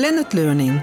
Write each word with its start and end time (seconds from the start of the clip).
Blended 0.00 0.32
learning. 0.32 0.82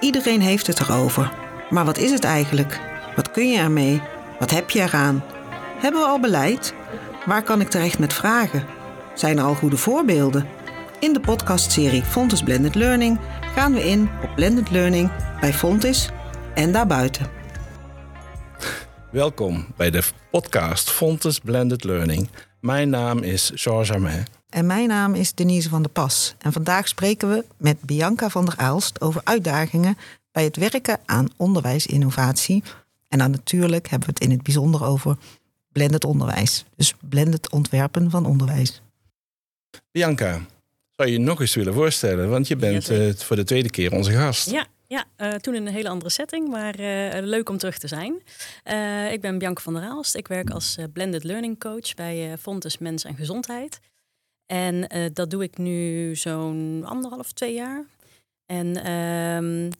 Iedereen 0.00 0.40
heeft 0.40 0.66
het 0.66 0.80
erover. 0.80 1.32
Maar 1.70 1.84
wat 1.84 1.98
is 1.98 2.10
het 2.10 2.24
eigenlijk? 2.24 2.80
Wat 3.16 3.30
kun 3.30 3.50
je 3.50 3.58
ermee? 3.58 4.02
Wat 4.38 4.50
heb 4.50 4.70
je 4.70 4.80
eraan? 4.80 5.24
Hebben 5.78 6.00
we 6.00 6.06
al 6.06 6.20
beleid? 6.20 6.74
Waar 7.26 7.42
kan 7.42 7.60
ik 7.60 7.68
terecht 7.68 7.98
met 7.98 8.12
vragen? 8.12 8.64
Zijn 9.14 9.38
er 9.38 9.44
al 9.44 9.54
goede 9.54 9.76
voorbeelden? 9.76 10.46
In 11.00 11.12
de 11.12 11.20
podcastserie 11.20 12.02
Fontes 12.02 12.42
Blended 12.42 12.74
Learning 12.74 13.18
gaan 13.54 13.72
we 13.72 13.84
in 13.84 14.10
op 14.22 14.34
blended 14.34 14.70
learning 14.70 15.10
bij 15.40 15.52
Fontes 15.52 16.10
en 16.54 16.72
daarbuiten. 16.72 17.26
Welkom 19.10 19.66
bij 19.76 19.90
de 19.90 20.02
podcast 20.30 20.90
Fontes 20.90 21.38
Blended 21.38 21.84
Learning. 21.84 22.28
Mijn 22.60 22.88
naam 22.88 23.18
is 23.18 23.50
Georges 23.54 23.92
Armand. 23.92 24.35
En 24.48 24.66
mijn 24.66 24.88
naam 24.88 25.14
is 25.14 25.34
Denise 25.34 25.68
van 25.68 25.82
der 25.82 25.90
Pas. 25.90 26.34
En 26.38 26.52
vandaag 26.52 26.88
spreken 26.88 27.28
we 27.28 27.44
met 27.56 27.80
Bianca 27.80 28.28
van 28.30 28.44
der 28.44 28.56
Aalst 28.56 29.00
over 29.00 29.20
uitdagingen 29.24 29.96
bij 30.32 30.44
het 30.44 30.56
werken 30.56 30.98
aan 31.04 31.28
onderwijsinnovatie. 31.36 32.62
En 33.08 33.18
dan 33.18 33.30
natuurlijk 33.30 33.88
hebben 33.88 34.08
we 34.08 34.14
het 34.14 34.24
in 34.24 34.30
het 34.30 34.42
bijzonder 34.42 34.84
over 34.84 35.16
blended 35.72 36.04
onderwijs. 36.04 36.64
Dus 36.76 36.94
blended 37.00 37.50
ontwerpen 37.50 38.10
van 38.10 38.26
onderwijs. 38.26 38.82
Bianca, 39.90 40.40
zou 40.96 41.08
je 41.08 41.18
je 41.18 41.24
nog 41.24 41.40
eens 41.40 41.54
willen 41.54 41.74
voorstellen? 41.74 42.30
Want 42.30 42.48
je 42.48 42.56
bent 42.56 42.90
uh, 42.90 43.14
voor 43.14 43.36
de 43.36 43.44
tweede 43.44 43.70
keer 43.70 43.92
onze 43.92 44.12
gast. 44.12 44.50
Ja, 44.50 44.66
ja 44.86 45.04
uh, 45.18 45.32
toen 45.32 45.54
in 45.54 45.66
een 45.66 45.72
hele 45.72 45.88
andere 45.88 46.10
setting, 46.10 46.48
maar 46.48 46.80
uh, 46.80 47.08
leuk 47.20 47.48
om 47.48 47.58
terug 47.58 47.78
te 47.78 47.88
zijn. 47.88 48.12
ik 49.12 49.20
ben 49.20 49.38
Bianca 49.38 49.62
van 49.62 49.74
der 49.74 49.82
Aalst. 49.82 50.14
Ik 50.14 50.28
werk 50.28 50.50
als 50.50 50.76
blended 50.92 51.24
learning 51.24 51.58
coach 51.58 51.94
bij 51.94 52.38
Fontes 52.38 52.78
Mens 52.78 53.04
en 53.04 53.16
Gezondheid. 53.16 53.80
En 54.46 54.96
uh, 54.96 55.06
dat 55.12 55.30
doe 55.30 55.42
ik 55.42 55.58
nu 55.58 56.16
zo'n 56.16 56.84
anderhalf, 56.84 57.32
twee 57.32 57.54
jaar. 57.54 57.84
En 58.46 58.92
um, 58.92 59.70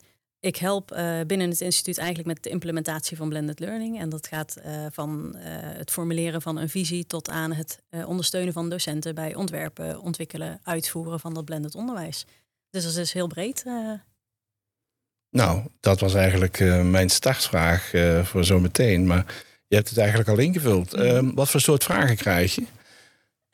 ik 0.40 0.56
help 0.56 0.92
uh, 0.92 1.20
binnen 1.26 1.50
het 1.50 1.60
instituut 1.60 1.98
eigenlijk 1.98 2.28
met 2.28 2.42
de 2.42 2.50
implementatie 2.50 3.16
van 3.16 3.28
blended 3.28 3.60
learning. 3.60 4.00
En 4.00 4.08
dat 4.08 4.26
gaat 4.26 4.56
uh, 4.66 4.86
van 4.90 5.36
het 5.38 5.90
formuleren 5.90 6.42
van 6.42 6.56
een 6.56 6.68
visie 6.68 7.06
tot 7.06 7.28
aan 7.28 7.52
het 7.52 7.82
ondersteunen 8.06 8.52
van 8.52 8.68
docenten 8.68 9.14
bij 9.14 9.34
ontwerpen, 9.34 10.00
ontwikkelen, 10.00 10.60
uitvoeren 10.62 11.20
van 11.20 11.34
dat 11.34 11.44
blended 11.44 11.74
onderwijs. 11.74 12.26
Dus 12.70 12.84
dat 12.84 12.96
is 12.96 13.12
heel 13.12 13.26
breed. 13.26 13.64
Nou, 15.30 15.62
dat 15.80 16.00
was 16.00 16.14
eigenlijk 16.14 16.58
mijn 16.84 17.10
startvraag 17.10 17.92
voor 18.22 18.44
zometeen. 18.44 19.06
Maar 19.06 19.44
je 19.66 19.74
hebt 19.76 19.88
het 19.88 19.98
eigenlijk 19.98 20.28
al 20.28 20.38
ingevuld. 20.38 20.96
Mm. 20.96 21.34
wat 21.34 21.50
voor 21.50 21.60
soort 21.60 21.84
vragen 21.84 22.16
krijg 22.16 22.54
je? 22.54 22.66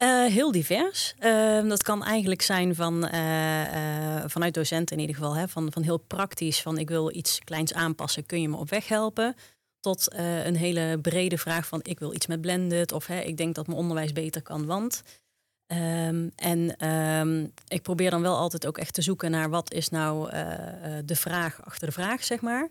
Uh, 0.02 0.26
heel 0.26 0.52
divers. 0.52 1.14
Uh, 1.20 1.68
dat 1.68 1.82
kan 1.82 2.04
eigenlijk 2.04 2.42
zijn 2.42 2.74
van, 2.74 3.08
uh, 3.14 4.24
vanuit 4.26 4.54
docenten 4.54 4.96
in 4.96 5.00
ieder 5.00 5.16
geval. 5.16 5.36
Hè, 5.36 5.48
van, 5.48 5.72
van 5.72 5.82
heel 5.82 5.98
praktisch, 5.98 6.62
van 6.62 6.78
ik 6.78 6.88
wil 6.88 7.14
iets 7.14 7.38
kleins 7.38 7.74
aanpassen, 7.74 8.26
kun 8.26 8.40
je 8.40 8.48
me 8.48 8.56
op 8.56 8.70
weg 8.70 8.88
helpen? 8.88 9.36
Tot 9.80 10.14
een 10.44 10.56
hele 10.56 10.98
brede 11.02 11.38
vraag 11.38 11.66
van 11.66 11.80
ik 11.82 11.98
wil 11.98 12.14
iets 12.14 12.26
met 12.26 12.40
blended. 12.40 12.92
Of 12.92 13.06
hè, 13.06 13.20
ik 13.20 13.36
denk 13.36 13.54
dat 13.54 13.66
mijn 13.66 13.78
onderwijs 13.78 14.12
beter 14.12 14.42
kan, 14.42 14.66
want... 14.66 15.02
Um, 15.66 16.32
en 16.36 16.88
um, 16.88 17.52
ik 17.68 17.82
probeer 17.82 18.10
dan 18.10 18.22
wel 18.22 18.36
altijd 18.36 18.66
ook 18.66 18.78
echt 18.78 18.94
te 18.94 19.02
zoeken 19.02 19.30
naar 19.30 19.50
wat 19.50 19.72
is 19.72 19.88
nou 19.88 20.30
de 21.04 21.16
vraag 21.16 21.64
achter 21.64 21.86
de 21.86 21.92
vraag, 21.92 22.24
zeg 22.24 22.40
maar. 22.40 22.68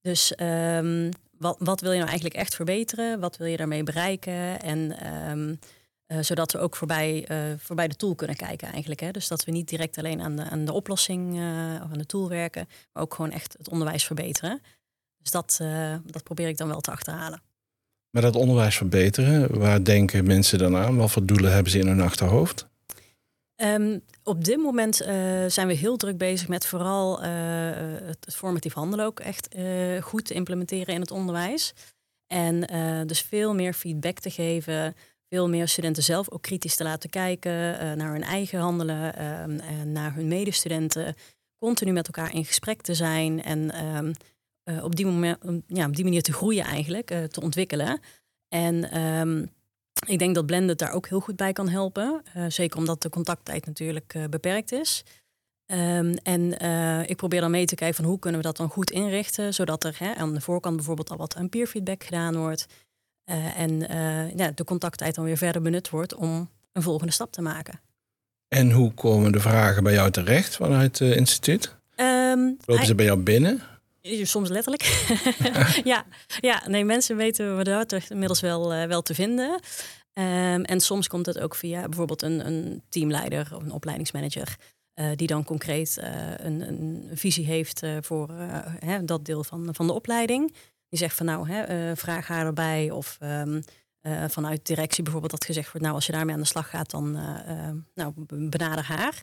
Dus 0.00 0.32
wat, 1.38 1.56
wat 1.58 1.80
wil 1.80 1.90
je 1.90 1.96
nou 1.96 2.08
eigenlijk 2.08 2.34
echt 2.34 2.54
verbeteren? 2.54 3.20
Wat 3.20 3.36
wil 3.36 3.46
je 3.46 3.56
daarmee 3.56 3.82
bereiken? 3.82 4.60
En 4.60 4.96
uh, 6.08 6.18
zodat 6.20 6.52
we 6.52 6.58
ook 6.58 6.76
voorbij, 6.76 7.28
uh, 7.30 7.58
voorbij 7.58 7.88
de 7.88 7.96
tool 7.96 8.14
kunnen 8.14 8.36
kijken 8.36 8.68
eigenlijk. 8.68 9.00
Hè? 9.00 9.10
Dus 9.10 9.28
dat 9.28 9.44
we 9.44 9.50
niet 9.50 9.68
direct 9.68 9.98
alleen 9.98 10.20
aan 10.20 10.36
de, 10.36 10.42
aan 10.42 10.64
de 10.64 10.72
oplossing 10.72 11.34
uh, 11.34 11.82
of 11.84 11.92
aan 11.92 11.98
de 11.98 12.06
tool 12.06 12.28
werken, 12.28 12.68
maar 12.92 13.02
ook 13.02 13.14
gewoon 13.14 13.30
echt 13.30 13.54
het 13.58 13.68
onderwijs 13.68 14.04
verbeteren. 14.04 14.60
Dus 15.22 15.30
dat, 15.30 15.60
dat 16.04 16.22
probeer 16.22 16.48
ik 16.48 16.56
dan 16.56 16.68
wel 16.68 16.80
te 16.80 16.90
achterhalen. 16.90 17.42
Maar 18.10 18.22
dat 18.22 18.36
onderwijs 18.36 18.76
verbeteren, 18.76 19.58
waar 19.58 19.84
denken 19.84 20.26
mensen 20.26 20.58
dan 20.58 20.76
aan? 20.76 20.96
Wat 20.96 21.10
voor 21.10 21.26
doelen 21.26 21.52
hebben 21.52 21.72
ze 21.72 21.78
in 21.78 21.86
hun 21.86 22.00
achterhoofd? 22.00 22.66
Um, 23.56 24.00
op 24.22 24.44
dit 24.44 24.56
moment 24.56 24.96
zijn 25.46 25.66
we 25.66 25.72
heel 25.72 25.96
druk 25.96 26.18
bezig 26.18 26.48
met 26.48 26.66
vooral 26.66 27.20
het, 27.20 28.24
het 28.24 28.34
formatief 28.34 28.72
handelen 28.72 29.06
ook 29.06 29.20
echt 29.20 29.56
goed 30.00 30.24
te 30.24 30.34
implementeren 30.34 30.94
in 30.94 31.00
het 31.00 31.10
onderwijs. 31.10 31.74
En 32.26 32.60
dus 33.06 33.20
veel 33.20 33.54
meer 33.54 33.72
feedback 33.72 34.18
te 34.18 34.30
geven, 34.30 34.94
veel 35.28 35.48
meer 35.48 35.68
studenten 35.68 36.02
zelf 36.02 36.30
ook 36.30 36.42
kritisch 36.42 36.76
te 36.76 36.84
laten 36.84 37.10
kijken 37.10 37.52
uh, 37.52 37.92
naar 37.92 38.12
hun 38.12 38.22
eigen 38.22 38.58
handelen, 38.58 39.14
en 39.16 39.92
naar 39.92 40.14
hun 40.14 40.28
medestudenten. 40.28 41.14
Continu 41.58 41.92
met 41.92 42.06
elkaar 42.06 42.34
in 42.34 42.44
gesprek 42.44 42.82
te 42.82 42.94
zijn 42.94 43.42
en 43.42 43.86
um, 43.96 44.12
uh, 44.64 44.84
op, 44.84 44.96
die 44.96 45.06
moment, 45.06 45.38
ja, 45.66 45.86
op 45.86 45.96
die 45.96 46.04
manier 46.04 46.22
te 46.22 46.32
groeien 46.32 46.64
eigenlijk, 46.64 47.06
te 47.06 47.40
ontwikkelen. 47.40 48.00
En 48.48 49.00
um, 49.00 49.50
ik 50.06 50.18
denk 50.18 50.34
dat 50.34 50.46
Blended 50.46 50.78
daar 50.78 50.92
ook 50.92 51.08
heel 51.08 51.20
goed 51.20 51.36
bij 51.36 51.52
kan 51.52 51.68
helpen. 51.68 52.22
zeker 52.48 52.78
omdat 52.78 53.02
de 53.02 53.08
contacttijd 53.08 53.66
natuurlijk 53.66 54.26
beperkt 54.30 54.72
is. 54.72 55.04
En 56.22 56.58
ik 57.08 57.16
probeer 57.16 57.40
dan 57.40 57.50
mee 57.50 57.66
te 57.66 57.74
kijken 57.74 57.96
van 57.96 58.04
hoe 58.04 58.18
kunnen 58.18 58.40
we 58.40 58.46
dat 58.46 58.56
dan 58.56 58.68
goed 58.68 58.90
inrichten, 58.90 59.54
zodat 59.54 59.84
er 59.84 59.96
hè, 59.98 60.14
aan 60.14 60.34
de 60.34 60.40
voorkant 60.40 60.76
bijvoorbeeld 60.76 61.10
al 61.10 61.16
wat 61.16 61.36
aan 61.36 61.48
peer 61.48 61.66
feedback 61.66 62.04
gedaan 62.04 62.36
wordt. 62.36 62.66
Uh, 63.30 63.60
en 63.60 63.70
uh, 63.70 64.36
ja, 64.36 64.50
de 64.54 64.64
contacttijd 64.64 65.14
dan 65.14 65.24
weer 65.24 65.36
verder 65.36 65.62
benut 65.62 65.90
wordt 65.90 66.14
om 66.14 66.50
een 66.72 66.82
volgende 66.82 67.12
stap 67.12 67.32
te 67.32 67.42
maken. 67.42 67.80
En 68.48 68.70
hoe 68.70 68.92
komen 68.92 69.32
de 69.32 69.40
vragen 69.40 69.82
bij 69.82 69.92
jou 69.92 70.10
terecht 70.10 70.56
vanuit 70.56 70.98
het 70.98 71.16
instituut? 71.16 71.74
Um, 71.96 72.56
Lopen 72.64 72.86
ze 72.86 72.94
bij 72.94 73.04
jou 73.04 73.18
binnen? 73.18 73.62
Soms 74.02 74.48
letterlijk. 74.48 74.82
ja, 75.84 76.04
ja, 76.40 76.62
nee, 76.66 76.84
mensen 76.84 77.16
weten 77.16 77.56
we 77.56 77.64
daar 77.64 77.86
inmiddels 78.08 78.40
wel, 78.40 78.74
uh, 78.74 78.84
wel 78.84 79.02
te 79.02 79.14
vinden. 79.14 79.50
Um, 79.50 80.64
en 80.64 80.80
soms 80.80 81.08
komt 81.08 81.26
het 81.26 81.38
ook 81.38 81.54
via 81.54 81.82
bijvoorbeeld 81.82 82.22
een, 82.22 82.46
een 82.46 82.82
teamleider 82.88 83.48
of 83.54 83.62
een 83.62 83.72
opleidingsmanager. 83.72 84.56
Uh, 84.94 85.06
die 85.14 85.26
dan 85.26 85.44
concreet 85.44 85.98
uh, 86.00 86.06
een, 86.36 86.68
een, 86.68 87.08
visie 87.12 87.44
heeft 87.44 87.82
voor 88.00 88.30
hè, 88.78 89.04
dat 89.04 89.24
deel 89.24 89.44
van, 89.44 89.68
van 89.72 89.86
de 89.86 89.92
opleiding. 89.92 90.54
Die 90.88 90.98
zegt 90.98 91.16
van 91.16 91.26
nou, 91.26 91.50
hè, 91.50 91.90
uh, 91.90 91.96
vraag 91.96 92.26
haar 92.26 92.46
erbij. 92.46 92.90
Of 92.90 93.18
um, 93.20 93.62
uh, 94.02 94.24
vanuit 94.28 94.66
directie 94.66 95.02
bijvoorbeeld 95.02 95.32
dat 95.32 95.44
gezegd 95.44 95.66
wordt, 95.66 95.82
nou 95.82 95.94
als 95.94 96.06
je 96.06 96.12
daarmee 96.12 96.34
aan 96.34 96.40
de 96.40 96.46
slag 96.46 96.70
gaat, 96.70 96.90
dan 96.90 97.16
uh, 97.16 97.70
nou, 97.94 98.12
benader 98.48 98.84
haar. 98.84 99.22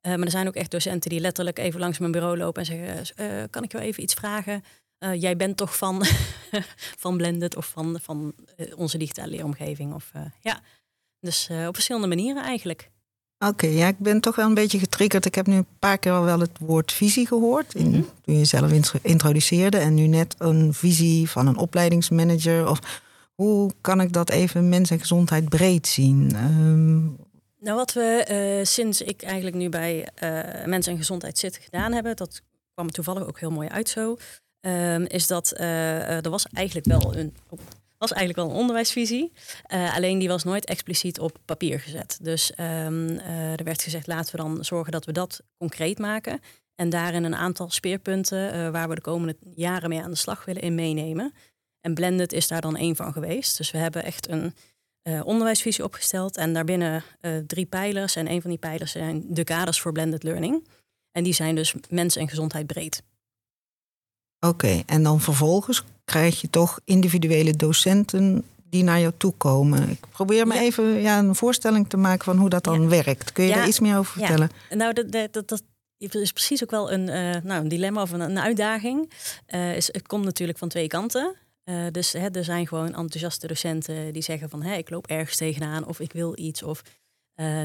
maar 0.00 0.18
er 0.18 0.30
zijn 0.30 0.46
ook 0.46 0.54
echt 0.54 0.70
docenten 0.70 1.10
die 1.10 1.20
letterlijk 1.20 1.58
even 1.58 1.80
langs 1.80 1.98
mijn 1.98 2.12
bureau 2.12 2.36
lopen 2.36 2.62
en 2.62 2.66
zeggen, 2.66 3.50
kan 3.50 3.62
ik 3.62 3.72
jou 3.72 3.84
even 3.84 4.02
iets 4.02 4.14
vragen? 4.14 4.62
jij 4.98 5.36
bent 5.36 5.56
toch 5.56 5.76
van, 5.76 6.04
van 7.02 7.16
Blended 7.16 7.56
of 7.56 7.66
van, 7.66 7.98
van 8.02 8.34
onze 8.76 8.98
digitale 8.98 9.30
leeromgeving? 9.30 9.94
Of, 9.94 10.12
ja. 10.40 10.60
Dus 11.20 11.48
op 11.66 11.74
verschillende 11.74 12.08
manieren 12.08 12.42
eigenlijk. 12.42 12.90
Oké, 13.46 13.66
ja, 13.66 13.88
ik 13.88 13.98
ben 13.98 14.20
toch 14.20 14.36
wel 14.36 14.46
een 14.46 14.54
beetje 14.54 14.78
getriggerd. 14.78 15.24
Ik 15.24 15.34
heb 15.34 15.46
nu 15.46 15.56
een 15.56 15.66
paar 15.78 15.98
keer 15.98 16.12
al 16.12 16.24
wel 16.24 16.40
het 16.40 16.58
woord 16.60 16.92
visie 16.92 17.26
gehoord. 17.26 17.74
In, 17.74 17.90
mm 17.90 18.08
Toen 18.24 18.38
je 18.38 18.44
zelf 18.44 18.72
introduceerde. 19.02 19.78
En 19.78 19.94
nu 19.94 20.06
net 20.06 20.34
een 20.38 20.74
visie 20.74 21.30
van 21.30 21.46
een 21.46 21.56
opleidingsmanager. 21.56 22.68
Of 22.68 23.02
hoe 23.34 23.70
kan 23.80 24.00
ik 24.00 24.12
dat 24.12 24.30
even 24.30 24.68
mens 24.68 24.90
en 24.90 25.00
gezondheid 25.00 25.48
breed 25.48 25.86
zien? 25.86 26.36
Um... 26.36 27.16
Nou, 27.58 27.76
wat 27.76 27.92
we 27.92 28.26
uh, 28.58 28.64
sinds 28.64 29.00
ik 29.00 29.22
eigenlijk 29.22 29.56
nu 29.56 29.68
bij 29.68 30.08
uh, 30.22 30.66
Mens 30.66 30.86
en 30.86 30.96
Gezondheid 30.96 31.38
zit 31.38 31.56
gedaan 31.62 31.92
hebben, 31.92 32.16
dat 32.16 32.42
kwam 32.74 32.90
toevallig 32.90 33.26
ook 33.26 33.40
heel 33.40 33.50
mooi 33.50 33.68
uit 33.68 33.88
zo, 33.88 34.16
um, 34.60 35.04
is 35.06 35.26
dat 35.26 35.52
uh, 35.56 36.24
er 36.24 36.30
was 36.30 36.46
eigenlijk 36.52 36.86
wel 36.86 37.16
een. 37.16 37.34
Oh, 37.48 37.58
was 38.02 38.12
eigenlijk 38.12 38.46
wel 38.46 38.56
een 38.56 38.60
onderwijsvisie. 38.60 39.32
Uh, 39.72 39.96
alleen 39.96 40.18
die 40.18 40.28
was 40.28 40.44
nooit 40.44 40.64
expliciet 40.64 41.20
op 41.20 41.38
papier 41.44 41.80
gezet. 41.80 42.18
Dus 42.22 42.52
um, 42.58 43.08
uh, 43.08 43.58
er 43.58 43.64
werd 43.64 43.82
gezegd, 43.82 44.06
laten 44.06 44.36
we 44.36 44.42
dan 44.42 44.64
zorgen 44.64 44.92
dat 44.92 45.04
we 45.04 45.12
dat 45.12 45.40
concreet 45.58 45.98
maken. 45.98 46.40
En 46.74 46.90
daarin 46.90 47.24
een 47.24 47.34
aantal 47.34 47.70
speerpunten 47.70 48.54
uh, 48.54 48.70
waar 48.70 48.88
we 48.88 48.94
de 48.94 49.00
komende 49.00 49.36
jaren 49.54 49.88
mee 49.88 50.02
aan 50.02 50.10
de 50.10 50.16
slag 50.16 50.44
willen 50.44 50.62
in 50.62 50.74
meenemen. 50.74 51.34
En 51.80 51.94
Blended 51.94 52.32
is 52.32 52.48
daar 52.48 52.60
dan 52.60 52.76
één 52.76 52.96
van 52.96 53.12
geweest. 53.12 53.56
Dus 53.56 53.70
we 53.70 53.78
hebben 53.78 54.04
echt 54.04 54.28
een 54.28 54.54
onderwijsvisie 55.24 55.84
opgesteld. 55.84 56.36
En 56.36 56.52
daarbinnen 56.52 57.02
drie 57.46 57.66
pijlers. 57.66 58.16
En 58.16 58.30
een 58.30 58.40
van 58.40 58.50
die 58.50 58.58
pijlers 58.58 58.92
zijn 58.92 59.24
de 59.28 59.44
kaders 59.44 59.80
voor 59.80 59.92
blended 59.92 60.22
learning. 60.22 60.68
En 61.12 61.24
die 61.24 61.32
zijn 61.32 61.54
dus 61.54 61.74
mens 61.88 62.16
en 62.16 62.28
gezondheid 62.28 62.66
breed. 62.66 63.02
Oké, 64.46 64.82
en 64.86 65.02
dan 65.02 65.20
vervolgens 65.20 65.84
krijg 66.04 66.40
je 66.40 66.50
toch 66.50 66.80
individuele 66.84 67.56
docenten 67.56 68.44
die 68.70 68.82
naar 68.82 69.00
jou 69.00 69.12
toe 69.16 69.32
komen. 69.36 69.88
Ik 69.88 70.00
probeer 70.10 70.46
me 70.46 70.58
even 70.58 70.84
ja, 70.84 71.18
een 71.18 71.34
voorstelling 71.34 71.88
te 71.88 71.96
maken 71.96 72.24
van 72.24 72.38
hoe 72.38 72.48
dat 72.48 72.64
dan 72.64 72.88
werkt. 72.88 73.32
Kun 73.32 73.44
je 73.44 73.52
daar 73.52 73.68
iets 73.68 73.80
meer 73.80 73.98
over 73.98 74.12
vertellen? 74.12 74.50
Nou, 74.70 74.92
dat, 74.92 75.32
dat, 75.32 75.48
dat, 75.48 75.62
is 75.98 76.32
precies 76.32 76.62
ook 76.62 76.70
wel 76.70 76.92
een, 76.92 77.08
uh, 77.08 77.42
nou, 77.42 77.62
een 77.62 77.68
dilemma 77.68 78.02
of 78.02 78.10
een, 78.10 78.20
een 78.20 78.38
uitdaging. 78.38 79.10
Uh, 79.54 79.76
is, 79.76 79.92
het 79.92 80.06
komt 80.06 80.24
natuurlijk 80.24 80.58
van 80.58 80.68
twee 80.68 80.86
kanten. 80.86 81.34
Uh, 81.64 81.86
dus 81.90 82.12
hè, 82.12 82.28
er 82.30 82.44
zijn 82.44 82.66
gewoon 82.66 82.86
enthousiaste 82.86 83.46
docenten 83.46 84.12
die 84.12 84.22
zeggen 84.22 84.48
van... 84.48 84.62
Hé, 84.62 84.74
ik 84.74 84.90
loop 84.90 85.06
ergens 85.06 85.36
tegenaan 85.36 85.86
of 85.86 86.00
ik 86.00 86.12
wil 86.12 86.32
iets. 86.38 86.62
Of 86.62 86.82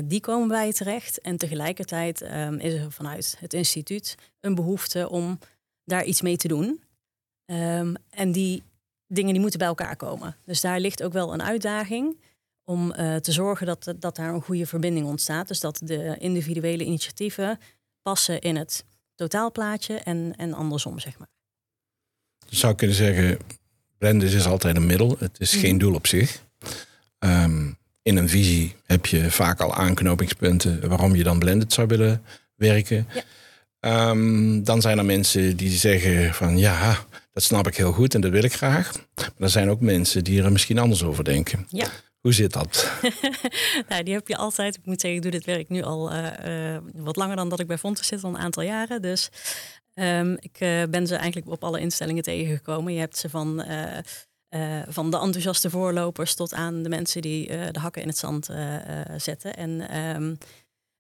die 0.03 0.19
komen 0.19 0.47
bij 0.47 0.65
je 0.65 0.73
terecht. 0.73 1.21
En 1.21 1.37
tegelijkertijd 1.37 2.21
ehm, 2.21 2.53
is 2.53 2.73
er 2.73 2.91
vanuit 2.91 3.37
het 3.39 3.53
instituut 3.53 4.15
een 4.39 4.55
behoefte 4.55 5.09
om 5.09 5.39
daar 5.87 6.05
iets 6.05 6.21
mee 6.21 6.37
te 6.37 6.47
doen. 6.47 6.83
Ehm, 7.45 7.93
en 8.09 8.31
die 8.31 8.63
dingen 9.07 9.31
die 9.31 9.41
moeten 9.41 9.59
bij 9.59 9.67
elkaar 9.67 9.95
komen. 9.95 10.35
Dus 10.45 10.61
daar 10.61 10.79
ligt 10.79 11.03
ook 11.03 11.13
wel 11.13 11.33
een 11.33 11.43
uitdaging 11.43 12.17
om 12.63 12.91
te 13.21 13.31
zorgen 13.31 13.65
dat, 13.65 13.93
dat 13.99 14.15
daar 14.15 14.33
een 14.33 14.41
goede 14.41 14.65
verbinding 14.65 15.05
ontstaat. 15.05 15.47
Dus 15.47 15.59
dat 15.59 15.79
de 15.83 16.15
individuele 16.19 16.83
initiatieven 16.83 17.59
passen 18.01 18.41
in 18.41 18.55
het 18.55 18.85
totaalplaatje 19.15 19.95
en, 19.95 20.33
en 20.37 20.53
andersom, 20.53 20.99
zeg 20.99 21.17
maar. 21.17 21.27
Zou 22.49 22.75
kunnen 22.75 22.95
zeggen, 22.95 23.37
blenden 23.97 24.29
is 24.29 24.45
altijd 24.45 24.75
een 24.75 24.85
middel. 24.85 25.15
Het 25.19 25.39
is 25.39 25.53
geen 25.53 25.75
mhm. 25.75 25.79
doel 25.79 25.93
op 25.93 26.07
zich. 26.07 26.43
Um, 27.19 27.77
in 28.01 28.17
een 28.17 28.29
visie 28.29 28.75
heb 28.85 29.05
je 29.05 29.31
vaak 29.31 29.59
al 29.59 29.73
aanknopingspunten 29.73 30.87
waarom 30.89 31.15
je 31.15 31.23
dan 31.23 31.39
blended 31.39 31.73
zou 31.73 31.87
willen 31.87 32.23
werken. 32.55 33.07
Ja. 33.13 33.23
Um, 33.79 34.63
dan 34.63 34.81
zijn 34.81 34.97
er 34.97 35.05
mensen 35.05 35.57
die 35.57 35.69
zeggen 35.69 36.33
van 36.33 36.57
ja, 36.57 37.05
dat 37.33 37.43
snap 37.43 37.67
ik 37.67 37.77
heel 37.77 37.91
goed 37.91 38.15
en 38.15 38.21
dat 38.21 38.31
wil 38.31 38.43
ik 38.43 38.53
graag. 38.53 38.91
Maar 39.15 39.31
er 39.37 39.49
zijn 39.49 39.69
ook 39.69 39.81
mensen 39.81 40.23
die 40.23 40.43
er 40.43 40.51
misschien 40.51 40.79
anders 40.79 41.03
over 41.03 41.23
denken. 41.23 41.65
Ja. 41.69 41.87
Hoe 42.19 42.33
zit 42.33 42.53
dat? 42.53 42.91
nou, 43.89 44.03
die 44.03 44.13
heb 44.13 44.27
je 44.27 44.37
altijd. 44.37 44.75
Ik 44.75 44.85
moet 44.85 45.01
zeggen, 45.01 45.19
ik 45.19 45.21
doe 45.21 45.31
dit 45.39 45.45
werk 45.45 45.69
nu 45.69 45.81
al 45.81 46.13
uh, 46.13 46.73
uh, 46.73 46.77
wat 46.93 47.15
langer 47.15 47.35
dan 47.35 47.49
dat 47.49 47.59
ik 47.59 47.67
bij 47.67 47.77
Fontes 47.77 48.07
zit, 48.07 48.23
al 48.23 48.29
een 48.29 48.37
aantal 48.37 48.63
jaren. 48.63 49.01
Dus 49.01 49.29
um, 49.93 50.37
ik 50.39 50.59
uh, 50.59 50.83
ben 50.89 51.07
ze 51.07 51.15
eigenlijk 51.15 51.51
op 51.51 51.63
alle 51.63 51.79
instellingen 51.79 52.23
tegengekomen. 52.23 52.93
Je 52.93 52.99
hebt 52.99 53.17
ze 53.17 53.29
van 53.29 53.65
van 54.87 55.11
de 55.11 55.19
enthousiaste 55.19 55.69
voorlopers 55.69 56.35
tot 56.35 56.53
aan 56.53 56.83
de 56.83 56.89
mensen 56.89 57.21
die 57.21 57.47
de 57.47 57.79
hakken 57.79 58.01
in 58.01 58.07
het 58.07 58.17
zand 58.17 58.49
zetten. 59.17 59.55
En, 59.55 59.97
um, 60.15 60.37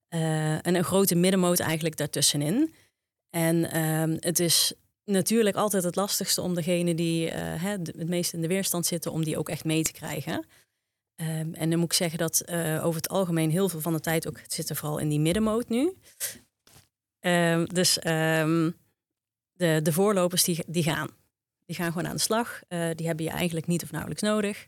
en 0.09 0.75
een 0.75 0.83
grote 0.83 1.15
middenmoot 1.15 1.59
eigenlijk 1.59 1.97
daartussenin. 1.97 2.73
En 3.29 3.81
um, 3.81 4.17
het 4.19 4.39
is 4.39 4.73
natuurlijk 5.05 5.55
altijd 5.55 5.83
het 5.83 5.95
lastigste 5.95 6.41
om 6.41 6.53
degene 6.53 6.95
die 6.95 7.29
het 7.29 8.09
meest 8.09 8.33
in 8.33 8.41
de 8.41 8.47
weerstand 8.47 8.85
zitten, 8.85 9.11
om 9.11 9.23
die 9.23 9.37
ook 9.37 9.49
echt 9.49 9.63
mee 9.63 9.83
te 9.83 9.91
krijgen. 9.91 10.45
Um, 11.21 11.53
en 11.53 11.69
dan 11.69 11.79
moet 11.79 11.91
ik 11.91 11.97
zeggen 11.97 12.17
dat 12.17 12.49
over 12.81 12.95
het 12.95 13.09
algemeen 13.09 13.51
heel 13.51 13.69
veel 13.69 13.81
van 13.81 13.93
de 13.93 13.99
tijd 13.99 14.27
ook 14.27 14.41
zitten 14.47 14.75
vooral 14.75 14.97
in 14.97 15.09
die 15.09 15.19
middenmoot 15.19 15.69
nu. 15.69 15.93
dus 17.65 17.93
de, 17.93 18.73
de 19.81 19.91
voorlopers 19.91 20.43
die, 20.43 20.63
die 20.67 20.83
gaan. 20.83 21.09
Die 21.65 21.75
gaan 21.75 21.91
gewoon 21.91 22.07
aan 22.07 22.15
de 22.15 22.21
slag. 22.21 22.59
Die 22.95 23.07
hebben 23.07 23.25
je 23.25 23.31
eigenlijk 23.31 23.67
niet 23.67 23.83
of 23.83 23.91
nauwelijks 23.91 24.23
nodig. 24.23 24.67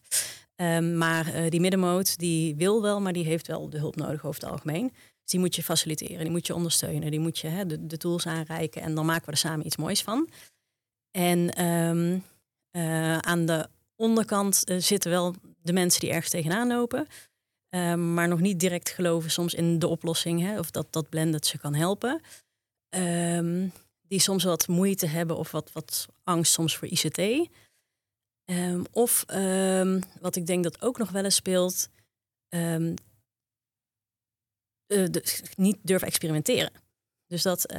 Maar 0.96 1.50
die 1.50 1.60
middenmoot, 1.60 2.18
die 2.18 2.56
wil 2.56 2.82
wel, 2.82 3.02
maar 3.02 3.14
die 3.14 3.26
heeft 3.26 3.48
wel 3.48 3.70
de 3.70 3.78
hulp 3.78 3.96
nodig 3.96 4.26
over 4.26 4.42
het 4.42 4.52
algemeen. 4.52 4.94
Die 5.30 5.40
moet 5.40 5.56
je 5.56 5.64
faciliteren, 5.64 6.20
die 6.20 6.30
moet 6.30 6.48
je 6.48 6.56
ondersteunen, 6.56 7.12
die 7.12 7.20
moet 7.20 7.40
je 7.40 7.48
hè, 7.48 7.66
de, 7.66 7.86
de, 7.86 7.98
tools 7.98 8.28
aanreiken 8.28 8.82
en 8.82 8.96
dan 8.96 9.06
maken 9.06 9.26
we 9.26 9.32
er 9.32 9.38
samen 9.38 9.66
iets 9.66 9.78
moois 9.78 10.02
van. 10.02 10.30
En 11.12 11.66
um, 11.66 12.24
uh, 12.72 13.18
aan 13.18 13.46
de 13.46 13.70
onderkant 13.96 14.64
zitten 14.78 15.12
wel 15.12 15.36
de 15.62 15.74
mensen 15.74 16.00
die 16.00 16.10
ergens 16.10 16.30
tegenaan 16.30 16.68
lopen, 16.68 17.08
um, 17.70 18.14
maar 18.14 18.28
nog 18.28 18.40
niet 18.40 18.60
direct 18.60 18.90
geloven 18.90 19.32
soms 19.32 19.54
in 19.54 19.80
de 19.80 19.88
oplossing 19.88 20.42
hè, 20.42 20.60
of 20.60 20.72
dat 20.72 20.94
dat 20.94 21.10
blended 21.10 21.46
ze 21.46 21.58
kan 21.58 21.74
helpen. 21.74 22.22
Um, 22.90 23.72
die 24.02 24.20
soms 24.20 24.44
wat 24.44 24.68
moeite 24.68 25.06
hebben 25.06 25.38
of 25.38 25.52
wat, 25.52 25.72
wat 25.72 26.08
angst 26.24 26.54
soms 26.54 26.78
voor 26.78 26.88
ICT. 26.88 27.50
Ehm, 28.46 28.84
of 28.92 29.26
wat 30.22 30.36
ik 30.36 30.46
denk 30.46 30.64
dat 30.64 30.82
ook 30.82 30.98
nog 30.98 31.10
wel 31.10 31.24
eens 31.24 31.36
speelt, 31.36 31.90
de, 34.90 35.24
niet 35.56 35.78
durven 35.82 36.08
experimenteren. 36.08 36.72
Dus 37.28 37.42
dat 37.42 37.74